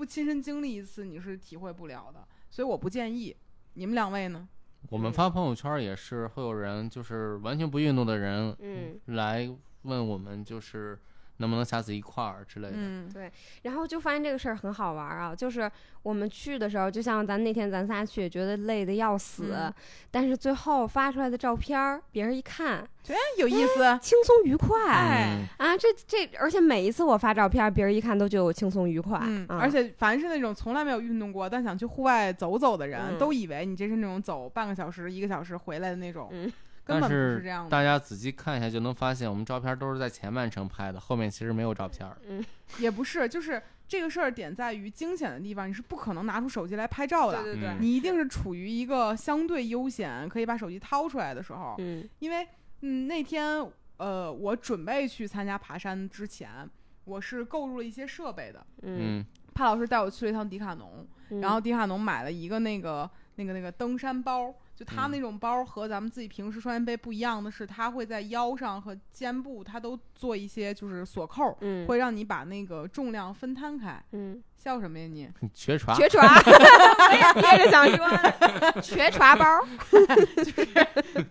[0.00, 2.26] 不亲身经历一次，你是体会不了的。
[2.48, 3.36] 所以我不建议。
[3.74, 4.48] 你们两位呢？
[4.88, 9.46] 我们发朋友圈也是会有人，就是完全不运动的人嗯，来
[9.82, 10.98] 问我们，就是
[11.40, 12.74] 能不能下次一块儿之类的。
[12.76, 13.30] 嗯，对
[13.62, 15.70] 然后就发现这个事儿很好玩儿啊，就是
[16.02, 19.74] 我们去的时候，就像咱那天咱仨去，觉得累得要死，嗯
[20.10, 23.98] 但是最后发出来的照片儿，别人一看觉得，有意思。
[24.00, 24.78] 轻松愉快。
[24.92, 29.18] 哎嗯，啊，这这，而且每一次我发照片儿，别人一看都觉得我轻松愉快。
[29.22, 36.52] 嗯，啊而且凡是那种从来没有运动过但想去户外走走的人，嗯都以为你这是那种走半个小时、一个小时回来的那种，嗯
[36.90, 37.70] 根本不但是这样的。
[37.70, 42.16] 大家仔细看一下就能发现，我们照片都是在前半程拍的，后面其实没有照片儿。
[42.78, 47.42] 也不是，就是这个事儿点在于惊险的地方，你是不可能拿出手机来拍照的。
[47.42, 51.74] 对对对，嗯你一定是处于一个相对悠闲，可以把手机掏出来的时候。
[51.78, 52.46] 嗯因为，
[52.82, 53.64] 嗯，那天
[53.96, 56.68] 呃，我准备去参加爬山之前，
[57.04, 58.64] 我是购入了一些设备的。
[58.82, 74.02] 嗯，嗯，帕老师带我去了一趟迪卡侬，嗯然后迪卡侬买了一个那个那个那个登山包，就它嗯那种包和咱们自己平时双肩背不一样的是，它会在腰上和肩部它都做一些就是锁扣，嗯会让你把那个重量分摊开。
[74.12, 75.28] 嗯， 笑什么呀你？
[75.52, 75.92] 瘸爪。
[76.00, 79.44] 瘸爪，我也憋着想说呢，瘸爪包。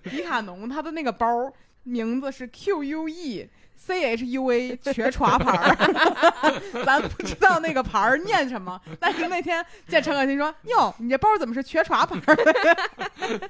[0.03, 1.27] 迪卡侬它的那个包
[1.83, 3.49] 名字是 Q U E
[3.89, 5.75] C H U A 瘸爪牌儿，
[6.85, 12.37] 咱不知道那个牌儿念什么， 但是那天见陈可辛说：“哟，你这包怎么是瘸爪牌儿？”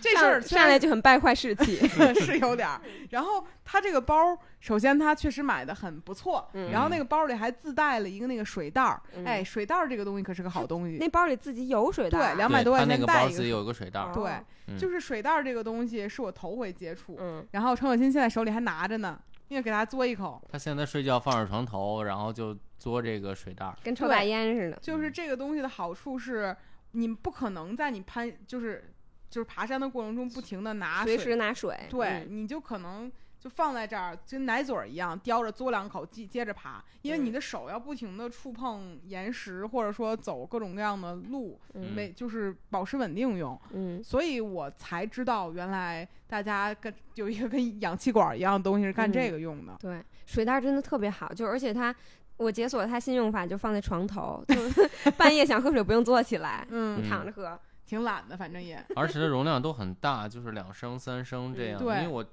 [0.00, 1.76] 这事儿上上来就很败坏士气。
[2.20, 2.78] 是有点儿。
[3.10, 9.00] 然后他这个包，首先他确实买的很不错，嗯然后那个包里还自带了一个那个水袋儿。
[9.16, 10.98] 嗯哎，水袋儿这个东西可是个好东西。
[10.98, 14.12] 那包里自己有水袋儿，对两百多块钱带一个包自己有一个水袋儿。
[14.12, 14.30] 对，
[14.68, 19.18] 嗯就是水袋儿这个东西是我头回接触，嗯，然后陈可辛现在手里还拿着呢，
[19.48, 20.42] 因为给他嘬一口。
[20.50, 23.76] 他现在睡觉放着床头，然后就嘬这个水袋儿。
[23.82, 24.78] 跟抽大烟似的。
[24.80, 26.56] 就是这个东西的好处是，
[26.92, 28.92] 你不可能在你攀就是
[29.28, 43.60] 就是爬山的过程中不停的拿随水时拿水，对，嗯你就可能就放在这儿，就跟奶嘴儿一样，叼着嘬两口，接接着爬，因为你嗯的手要不停的触碰岩石，或者说走各种各样的路，嗯没就是保持稳定用。
[43.72, 49.76] 嗯所以我才知道，原来大家跟有一个跟氧气管一样的东西是干嗯这个用的。
[49.80, 51.94] 对，水袋真的特别好，就而且它。
[52.38, 54.54] 我解锁它新用法，就放在床头，就
[55.18, 57.58] 半夜想喝水不用坐起来，嗯，嗯躺着喝。
[57.84, 58.80] 挺懒的，反正也。
[58.94, 61.78] 而且它容量都很大，就是两升、三升这嗯样。
[61.80, 62.24] 对因为我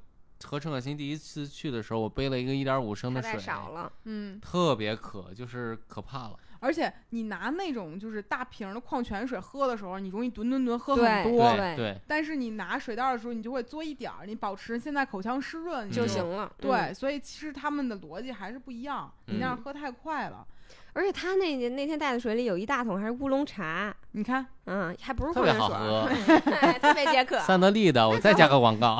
[0.45, 6.39] 和陈可辛第一次去的时候，我背了一个一点五升的水，太少了，嗯，特别渴，就是可怕了。
[6.61, 11.55] 而且你拿那种就是大瓶的矿泉水喝的时候，你容易吨吨吨喝很多。
[11.55, 16.51] 对对，但是你拿水袋的时候，你就会嘬一点儿，你保持现在口腔湿润就嗯行了。
[16.57, 19.11] 对，嗯，所以其实他们的逻辑还是不一样。
[19.27, 20.47] 你那样嗯喝太快了，
[20.93, 26.51] 而且他那那天带的水里有一大桶还是乌龙茶，你看，嗯，还不是特别好矿泉水喝。
[26.67, 27.39] 儿，特别解渴。
[27.39, 28.97] 三得利的，我再加个广告。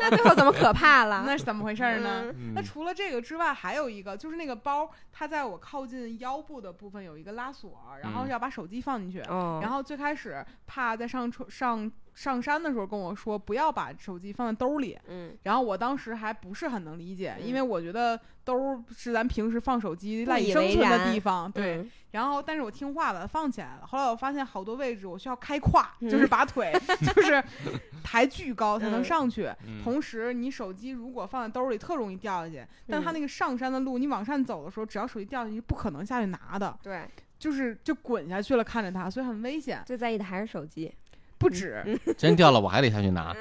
[0.00, 1.22] 那最后怎么可怕了？
[1.26, 2.24] 那是怎么回事儿呢？
[2.36, 9.20] 嗯那除了这个之外，还有一个就是那个包，它在我靠近腰部的部分有一个拉锁，然后嗯要把手机放进去。
[9.28, 21.76] 哦，然后最开始怕在上车上上山的时候跟我说不要把手机放在兜里，嗯，然后我当时还不是很能理解，嗯因为我觉得兜儿是咱平时放手机赖以生存的地方，对。
[21.76, 23.86] 嗯然后，但是我听话把它放起来了。
[23.86, 26.72] 后来我发现好多位置我需要开胯，嗯就是把腿
[27.04, 27.42] 就 是
[28.04, 29.50] 抬巨高才能嗯上去。
[29.66, 32.64] 嗯同时，你手机如果放在兜里，特容易掉下去。
[32.86, 37.02] 但它嗯那个上山的路，你往上走的时候，只要手机掉下去，不可能下去拿的，对，
[37.36, 39.82] 就是就滚下去了，看着它，所以很危险。
[39.84, 40.94] 最在意的还是手机。
[41.36, 41.84] 不止，
[42.16, 43.34] 真掉了，我还得下去拿。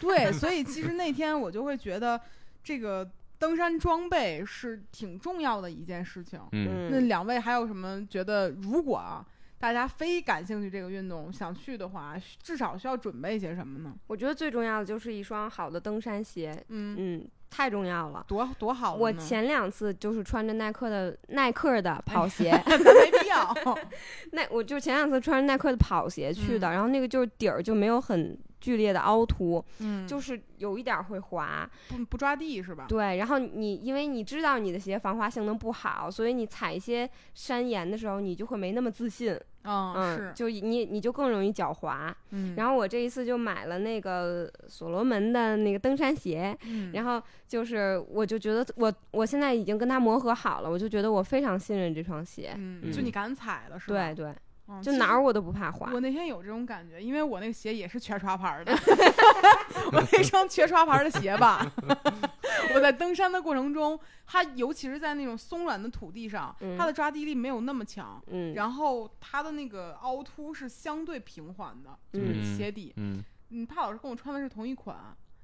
[0.00, 2.20] 对，所以其实那天我就会觉得，
[2.62, 3.08] 这个
[3.38, 6.40] 登山装备是挺重要的一件事情。
[6.52, 9.24] 嗯，那两位还有什么觉得，如果啊
[9.58, 13.94] 大家非感兴趣这个运动想去的话，至少需要准备些什么呢？
[14.06, 18.24] 我觉得最重要的就是一双好的登山鞋，嗯，嗯，太重要了。
[18.28, 23.54] 多多好了，我前两次就是穿着耐克的耐克的跑鞋， 咱没必要。
[24.32, 31.70] 那我就前两次穿着耐克的跑鞋去的，然后那个就是底儿就没有很剧烈的凹凸，嗯，就是有一点儿会滑。
[31.88, 32.86] 不不抓地是吧？
[32.88, 39.38] 对，然后你因为你知道你的鞋防滑性能不好，所以你踩一些山岩的时候，你就会没那么自信。
[39.68, 42.16] 嗯，嗯，是，就你你就更容易脚滑。
[42.30, 52.52] 嗯，然后我这一次就买了那个所罗门的那个登山鞋，嗯，然后就是我就觉得我我现在已经跟它磨合好了，我就觉得我非常信任这双鞋。
[52.56, 54.12] 嗯，就嗯你敢踩了是吧？
[54.12, 54.34] 对对，
[54.68, 55.90] 嗯，就哪儿我都不怕滑。
[55.92, 58.72] 我那天有这种感觉，因为我那个鞋也是全刷牌儿的，
[59.92, 61.70] 我那双全刷牌儿的鞋吧，
[62.74, 72.92] 我在在登山的过程中，它尤其是在那种松软的土地上，嗯它的抓地力没有那么强，嗯，然后它的那个凹凸是相对平缓的，就是嗯鞋底。
[72.96, 74.96] 嗯，嗯，怕老师跟我穿的是同一款，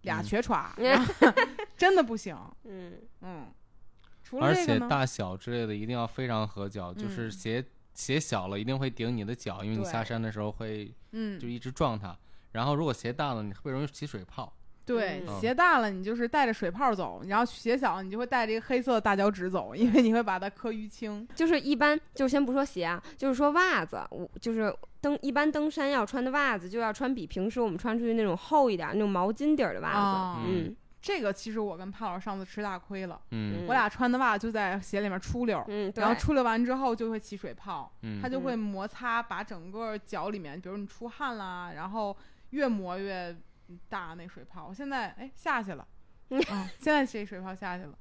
[0.02, 0.66] 俩嗯瘸歘，
[1.76, 2.36] 真的不行。
[2.64, 2.92] 嗯
[3.22, 3.46] 嗯，
[4.22, 12.16] 除了而且大小之类的一定要非常合脚，就是嗯鞋鞋小了一定会顶你的脚，因为你下山的时候会嗯就，一直撞它。
[12.52, 14.52] 然后如果鞋大了，你特别容易起水泡。
[14.84, 21.26] 对，嗯鞋大了你就是带着水泡走，然后鞋小了你就会带着一个黑色的大脚趾走，因为你会把它磕淤青。
[21.36, 29.96] 就是一般，就先不说鞋啊，就是说袜子，我就是登一般登山要穿的袜子，就要穿比平时我们穿出去那种厚一点儿、那种毛巾底儿的袜子。
[29.96, 35.62] 啊嗯这个其实我跟胖老师上次吃大亏了，嗯我俩穿的袜就在鞋里面出溜。
[35.66, 42.16] 嗯，然后出溜完之后就会起水泡，嗯它就会摩擦，把整个脚里面，比如你出汗啦，然后
[42.50, 43.36] 越磨越
[43.88, 44.66] 大那水泡。
[44.68, 45.84] 我现在哎下去了，
[46.30, 46.40] 嗯，
[46.78, 47.98] 现在这水泡下去了。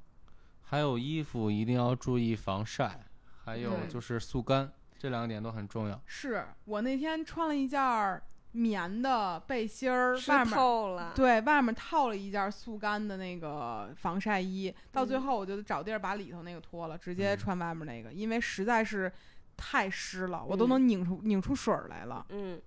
[0.62, 3.00] 还有衣服一定要注意防晒，
[3.44, 6.00] 还有就是速干，这两点都很重要。
[6.06, 8.22] 是我那天穿了一件儿
[8.54, 11.14] 棉的背心儿，外面透了。
[11.16, 19.12] 对外面套了一件速干的那个防晒衣，到最嗯后我就找地儿把里头那个脱了，直接嗯穿外面那个，因为实在是
[19.56, 22.26] 太湿了，我都嗯能拧出拧出水儿来了。
[22.30, 22.62] 嗯，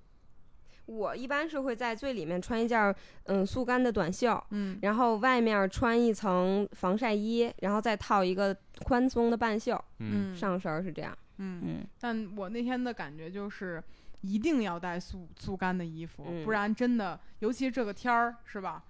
[0.86, 11.14] 我一般是会在最里面穿一件儿嗯速干的短袖，嗯，然后外面穿一层防晒衣，然后再套一个宽松的半袖，嗯，嗯上身儿是这样。
[11.38, 13.84] 嗯，嗯但我那天的感觉就是。
[14.24, 16.44] 一定要带速速干的衣服，嗯。
[16.44, 18.82] 不然真的，尤其是这个天儿，是吧？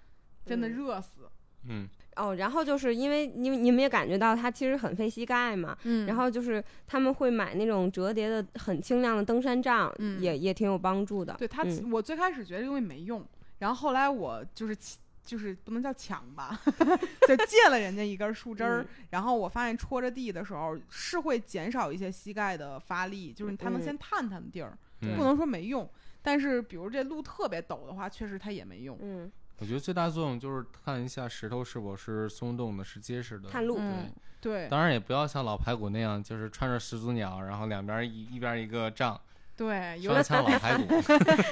[0.47, 0.73] 真的嗯。
[0.73, 1.29] 热死。
[1.67, 6.07] 嗯，哦，然后就是因为你你们也感觉到它其实很费膝盖嘛，嗯。
[6.07, 10.21] 然后就是他们会买那种折叠的很轻量的登山杖，嗯。
[10.21, 11.35] 也也挺有帮助的。
[11.39, 11.91] 对它，嗯。
[11.91, 13.27] 我最开始觉得这东西没用，
[13.59, 16.61] 然后后来我就是起就是不能叫抢吧，
[17.27, 18.87] 就借了人家一根树枝儿，嗯。
[19.11, 23.83] 然后我发现戳着地的时候是会减少一些膝盖的发力，就是它能嗯。
[23.83, 24.77] 先探探地儿，嗯
[25.17, 25.89] 不能说没用。
[26.23, 28.99] 但是比如这路特别陡的话，确实它也没用。
[29.03, 33.49] 嗯，我觉得最大作用就是看一下石头是否是松动的，是结实的。
[33.49, 33.77] 探路。
[33.79, 39.21] 嗯，对当然也不要像老排骨那样，就是穿着始祖鸟，然后两边一一边一个杖，
[39.57, 40.85] 对，有有点像老排骨。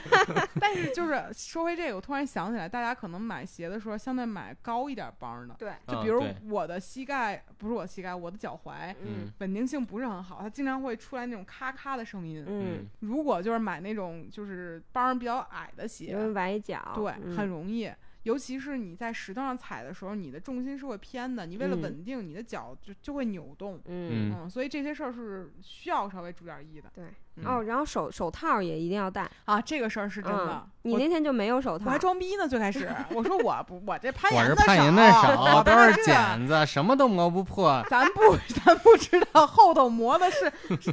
[0.61, 5.55] 但是就是说回这个，我突然想起来，大家可能买鞋的时候，相对买高一点帮的。
[5.59, 12.45] 对，就比如我的膝盖，不是我膝盖，我的脚踝嗯稳定性不是很好，它经常会出来那种咔咔的声音。
[12.47, 16.93] 嗯，如果就是买那种就是帮儿比较矮的鞋，容易崴脚。
[16.95, 17.91] 对，嗯很容易。
[18.25, 23.77] 尤其是你在石头上踩的时候，你的重心是会偏的，你为了嗯稳定，你的脚就就会扭动。
[23.87, 27.05] 嗯嗯嗯，所以这些事儿是需要稍微注点意的对。
[27.37, 29.27] 嗯哦，然后手手套也一定要戴。
[29.47, 29.59] 啊。
[29.59, 31.99] 这个事儿是真的嗯，，你那天就没有手套我还。
[31.99, 37.83] 装逼呢，最开始 我说我不，我这攀我岩的是攀岩的少，少，我都是茧子，什么都磨不破。
[37.89, 40.53] 咱不， 咱不知道后头磨的是，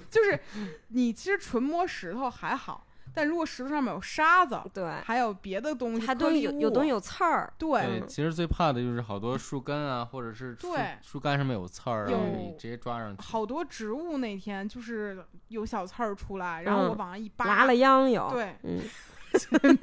[0.09, 0.39] 就是
[0.88, 7.51] 你其实纯摸石头还好，但如果石头上面有沙子，对，还有别的东西，它都有有东西西，有刺儿。
[7.57, 13.22] 对，嗯其实最怕的就是好多树根啊，或者是树对树干上面有刺儿，然后你直接抓上去。
[13.22, 18.30] 好多植物那天就是有小刺儿出来，然后我嗯往上一扒，拉了秧有。
[18.32, 18.82] 对，嗯，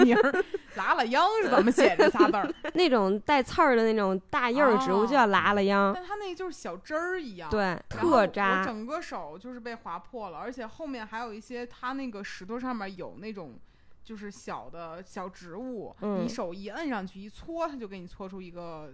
[0.05, 0.45] 名儿
[0.75, 2.55] 拉了秧是怎么写这仨字儿？
[2.75, 5.93] 那种带刺儿的那种大叶儿植物叫拉了秧。
[5.95, 8.65] 但它那就是小枝儿一样，对，特扎。
[8.65, 13.59] 整个手就是被划破了，而且后面还有一些，它那个石头上面有那种
[14.05, 18.93] 就是小的小植物，嗯你手一摁上去一搓，它就给你搓出一个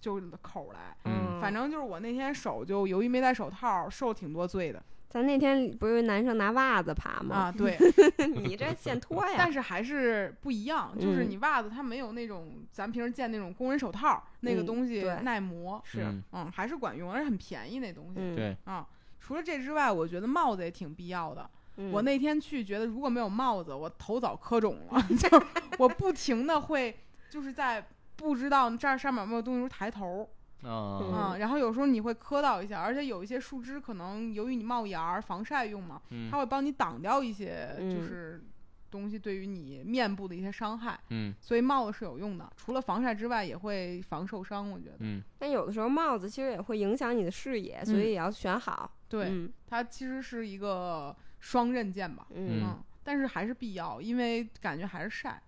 [0.00, 0.96] 就是口来。
[1.04, 7.36] 嗯反正就是我那天手就由于没戴手套，受挺多罪的咱那天不是有男生拿袜子爬吗？
[7.36, 7.52] 啊。
[7.56, 7.78] 对，
[8.34, 9.52] 你这现脱呀 但？
[9.52, 18.14] 是还是不一样，就是嗯你袜子它没有那种咱平时见那种工人手套那个嗯东西耐磨，是嗯嗯，还是管用，而且很便宜那东西。
[18.16, 18.86] 嗯，对，啊，
[19.20, 21.48] 除了这之外，我觉得帽子也挺必要的。
[21.78, 25.02] 嗯我那天去，觉得如果没有帽子，我头早磕肿了。
[25.18, 25.42] 就
[25.78, 26.94] 我不停的会，
[27.30, 27.86] 就是在
[28.16, 30.26] 不知道这儿上面有没有东西时候抬头，
[30.66, 36.30] 啊，嗯，然后有时候你会磕到一下，而且有一些树枝可能由于你冒芽儿防晒用嘛，嗯。
[36.30, 38.44] 它会帮你挡掉一些就嗯是
[38.90, 41.34] 东西对于你面部的一些伤害，嗯。
[41.40, 42.50] 所以帽子是有用的。
[42.56, 44.96] 除了防晒之外，也会防受伤，我觉得。
[45.00, 48.90] 嗯，但有的时候帽子其实也会影响你的视野，所以也要选好。
[49.08, 49.52] 对，嗯。
[49.66, 52.62] 它其实是一个双刃剑吧，嗯。
[52.64, 55.40] 嗯，但是还是必要，因为感觉还是晒。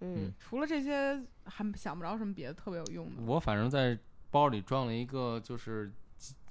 [0.00, 0.32] 嗯。
[0.38, 3.22] 除了这些，还想不着什么别的特别有用的。
[3.24, 3.98] 我反正在
[4.32, 5.92] 包里装了一个就是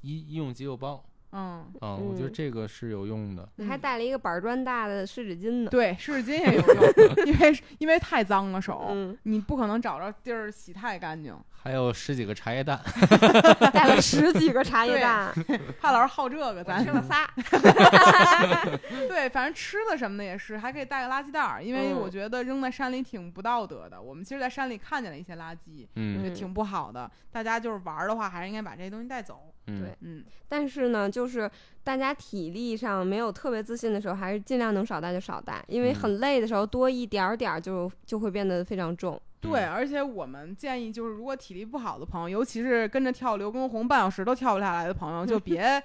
[0.02, 1.04] 医医用急救包，
[1.34, 3.48] 嗯，啊，我觉得嗯这个是有用的。
[3.56, 5.70] 你还带了一个板砖大的湿纸巾呢。
[5.70, 11.36] 对，湿纸巾也有用，因为因为太脏了手，嗯，你不可能找着地儿洗太干净。
[11.64, 12.82] 还有十几个茶叶蛋，
[13.72, 15.32] 带了十几个茶叶蛋，
[15.80, 17.30] 怕老师好这个，咱吃了仨。
[19.08, 24.02] 对，反正吃的什么的也是，还可以带个垃圾袋儿，因为嗯我觉得扔在山里挺不道德的。
[24.02, 27.10] 我们其实，在山里看见了一些垃圾，嗯就挺不好的。
[27.32, 29.54] 大家就是玩儿的话，还是应该把这些东西带走。
[29.68, 31.50] 嗯对，嗯，但是呢，就是
[31.84, 39.20] 大家体力上没有特别自信的时候，还是尽量能少带就少带，因为嗯很累的时候多一点儿点儿就就会变得非常重。
[39.40, 45.82] 对，嗯而且我们建议就是，如果体力不好的朋友，尤其是跟着跳刘畊宏半小时都跳不下来的朋友，就 别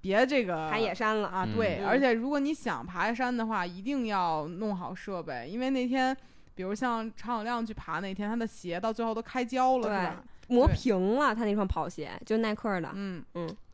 [0.00, 6.16] 别这个爬野山了，啊，嗯对，嗯而且如果你想爬山的话，一定要弄好设备，因为那天，
[6.54, 10.24] 比如像常有亮去爬那天，他的鞋到最后都开胶了，是吧？
[10.48, 12.90] 磨平了他那双跑鞋，就耐克的。
[12.94, 13.22] 嗯，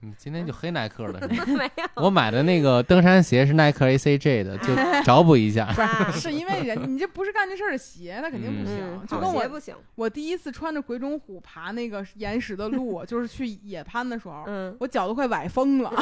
[0.01, 1.59] 你今天就黑耐克了 是吗？
[1.59, 5.67] 没有，我买的那个登山鞋是耐克 ACJ 的，就 找补一下。
[5.67, 8.79] 啊 是因为人你这不是干这事儿的鞋，那肯定不行。
[8.81, 9.75] 嗯，就跟我鞋不行。
[9.95, 15.93] 我第一次穿着鬼冢虎爬那个岩石的路，就是去野攀的时候，嗯，我脚都快崴疯了。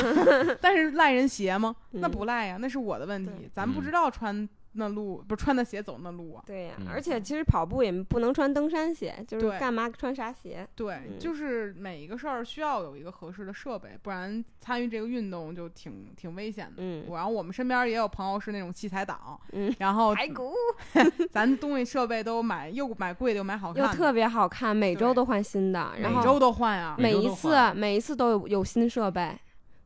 [0.60, 1.74] 但是赖人鞋吗？
[1.90, 3.50] 那嗯不赖呀，那是我的问题。
[3.52, 6.42] 咱不知道穿那路，不是穿的鞋走那路啊。
[6.46, 6.86] 对呀、嗯。
[6.88, 10.66] 而且其实跑步也不能穿登山鞋，就是干嘛穿啥鞋？
[10.74, 11.18] 对，嗯。
[11.18, 16.74] 就是每一个事儿需要有一个合适的设备，不然参与这个运动就挺挺危险的。
[16.78, 17.04] 嗯。
[17.10, 20.52] 然后我们身边也有朋友是那种器材党，嗯，然后排骨。
[21.30, 29.36] 咱东西设备都买，又买贵的又买好看的，又特别好看，每周都换新的，然后每周都换啊，每一次每一次都有有新设备，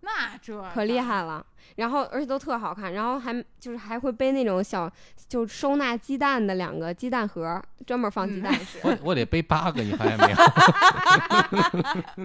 [0.00, 1.44] 那这可厉害了。
[1.76, 4.90] 然后而且都特好看，然后还就是还会背那种小
[5.28, 8.52] 就收纳鸡蛋的两个鸡蛋盒，专门放鸡蛋。
[8.82, 10.36] 我 我得背八个，你发现没有？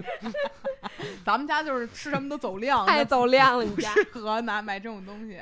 [1.24, 5.40] 咱们家就是吃什么都走量，太走量了，你家适合拿买这种东西。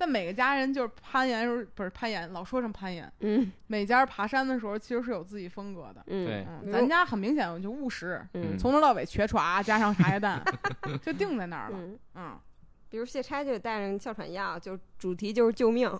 [0.00, 3.10] 但每个家人就是攀岩的时候，不是攀岩，老说成攀岩。
[3.20, 6.02] 嗯每家爬山的时候，其实是有自己风格的。
[6.06, 10.40] 嗯，对嗯，咱家很明显就务实，嗯从头到尾瘸歘加上茶叶蛋，
[11.02, 11.76] 就定在那儿了。
[11.80, 12.38] 嗯，嗯，
[12.90, 15.90] 比如谢差就得带上哮喘药，就主题就是救命。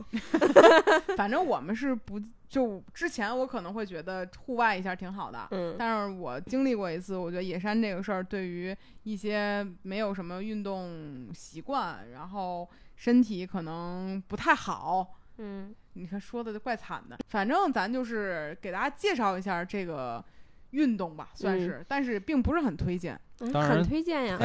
[1.17, 17.19] 反正我们是不就之前我可能会觉得户外一下挺好的，嗯但是我经历过一次，我觉得野山这个事儿对于一些没有什么运动习惯，然后身体可能不太好，嗯你看说的就怪惨的。
[17.29, 20.25] 反正咱就是给大家介绍一下这个
[20.71, 23.15] 运动吧，算是，但是并不是很推荐。
[23.41, 24.37] 嗯当然很推荐呀。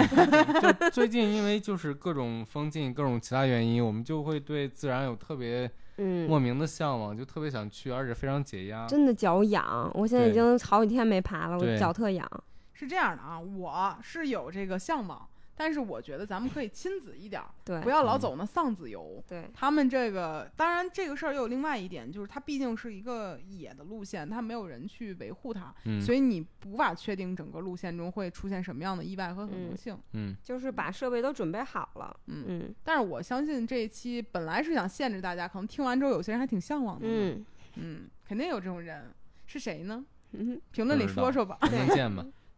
[0.61, 8.85] 就 最近因为就是各种封禁、各种其他原因，我们就会对自然有特别嗯，莫名的向往，就特别想去，而且非常解压。
[8.85, 12.29] 真的脚痒，我现在已经好几天没爬了，我脚特痒。
[12.73, 19.23] 是这样的啊，我是有这个向往，但是我觉得咱们可以亲子一点儿， 对，不要老嗯走那丧子游。
[19.27, 29.97] 对，他们这个，当然这个事儿又有另外一点，就是它毕竟是一个野的路线，它没有人去维护它，嗯所以你无法确定整个路线中会出现什么样的意外和可能性。
[30.13, 32.15] 嗯，就是把设备都准备好了。
[32.27, 37.05] 嗯，嗯但是我相信这一期本来是想限制大家，可能听完之后有些人还挺向往的。
[37.07, 37.45] 嗯
[37.75, 39.11] 嗯，肯定有这种人，
[39.45, 40.05] 是谁呢？
[40.31, 41.57] 嗯，评论里说说吧。
[41.61, 42.25] 能不能见吧。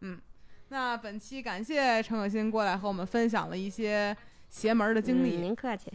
[0.68, 4.16] 那本期感谢陈可辛过来和我们分享了一些
[4.48, 5.90] 邪门的经嗯历，您客气。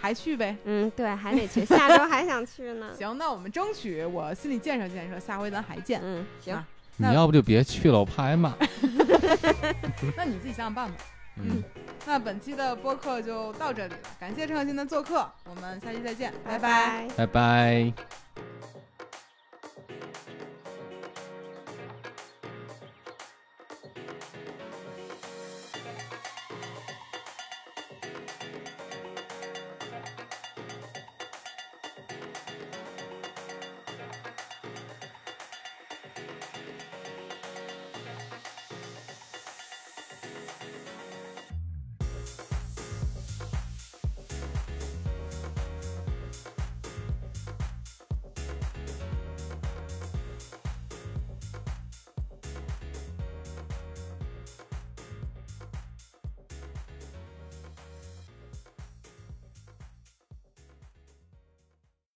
[0.00, 0.56] 还去呗。
[0.64, 2.92] 嗯，对，还得去，下周还想去呢。
[2.98, 6.00] 行，那我们争取我心理建设建设，下回咱还见。
[6.02, 8.52] 嗯，行啊，你要不就别去了，我怕挨骂。
[10.16, 10.94] 那你自己想想办法。
[11.36, 11.62] 嗯，
[12.04, 17.08] 那本期的播客就到这里了，感谢陈可辛的做客，我们下期再见，拜拜。
[17.16, 17.92] 拜拜。